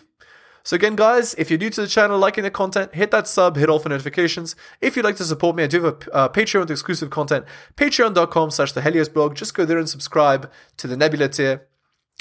So 0.63 0.75
again, 0.75 0.95
guys, 0.95 1.33
if 1.35 1.49
you're 1.49 1.57
new 1.57 1.69
to 1.71 1.81
the 1.81 1.87
channel, 1.87 2.19
liking 2.19 2.43
the 2.43 2.51
content, 2.51 2.93
hit 2.93 3.09
that 3.11 3.27
sub, 3.27 3.55
hit 3.55 3.69
all 3.69 3.79
for 3.79 3.89
notifications. 3.89 4.55
If 4.81 4.95
you'd 4.95 5.05
like 5.05 5.15
to 5.15 5.23
support 5.23 5.55
me, 5.55 5.63
I 5.63 5.67
do 5.67 5.83
have 5.83 6.07
a 6.07 6.13
uh, 6.13 6.29
Patreon 6.29 6.59
with 6.59 6.71
exclusive 6.71 7.09
content, 7.09 7.45
patreon.com 7.75 8.51
slash 8.51 8.73
the 8.73 8.81
Helios 8.81 9.09
blog. 9.09 9.35
Just 9.35 9.55
go 9.55 9.65
there 9.65 9.79
and 9.79 9.89
subscribe 9.89 10.51
to 10.77 10.87
the 10.87 10.97
Nebula 10.97 11.29
tier. 11.29 11.67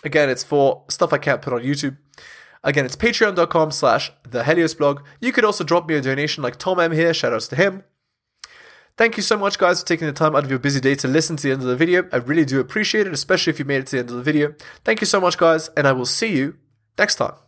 Again, 0.05 0.31
it's 0.31 0.45
for 0.45 0.85
stuff 0.89 1.13
I 1.13 1.19
can't 1.19 1.43
put 1.43 1.53
on 1.53 1.61
YouTube. 1.61 1.99
Again, 2.64 2.85
it's 2.85 2.97
patreon.com 2.97 3.71
slash 3.71 4.12
the 4.29 4.44
Helios 4.44 4.75
blog. 4.75 5.03
You 5.21 5.33
could 5.33 5.44
also 5.44 5.64
drop 5.64 5.88
me 5.88 5.94
a 5.94 6.01
donation 6.01 6.42
like 6.42 6.57
Tom 6.57 6.81
M 6.81 6.92
here. 6.92 7.11
Shoutouts 7.11 7.49
to 7.51 7.57
him. 7.57 7.85
Thank 8.97 9.16
you 9.16 9.23
so 9.23 9.38
much, 9.38 9.59
guys, 9.59 9.81
for 9.81 9.87
taking 9.87 10.09
the 10.09 10.12
time 10.12 10.35
out 10.35 10.42
of 10.42 10.51
your 10.51 10.59
busy 10.59 10.81
day 10.81 10.97
to 10.97 11.07
listen 11.07 11.37
to 11.37 11.42
the 11.44 11.53
end 11.53 11.62
of 11.62 11.68
the 11.68 11.77
video. 11.77 12.09
I 12.11 12.16
really 12.16 12.44
do 12.44 12.59
appreciate 12.59 13.07
it, 13.07 13.12
especially 13.12 13.53
if 13.53 13.61
you 13.61 13.64
made 13.64 13.81
it 13.81 13.87
to 13.88 13.97
the 13.97 14.01
end 14.01 14.11
of 14.11 14.16
the 14.16 14.23
video. 14.23 14.55
Thank 14.85 15.01
you 15.01 15.07
so 15.07 15.21
much, 15.21 15.38
guys, 15.38 15.68
and 15.77 15.87
I 15.87 15.92
will 15.92 16.05
see 16.05 16.37
you 16.37 16.57
next 16.99 17.14
time. 17.14 17.48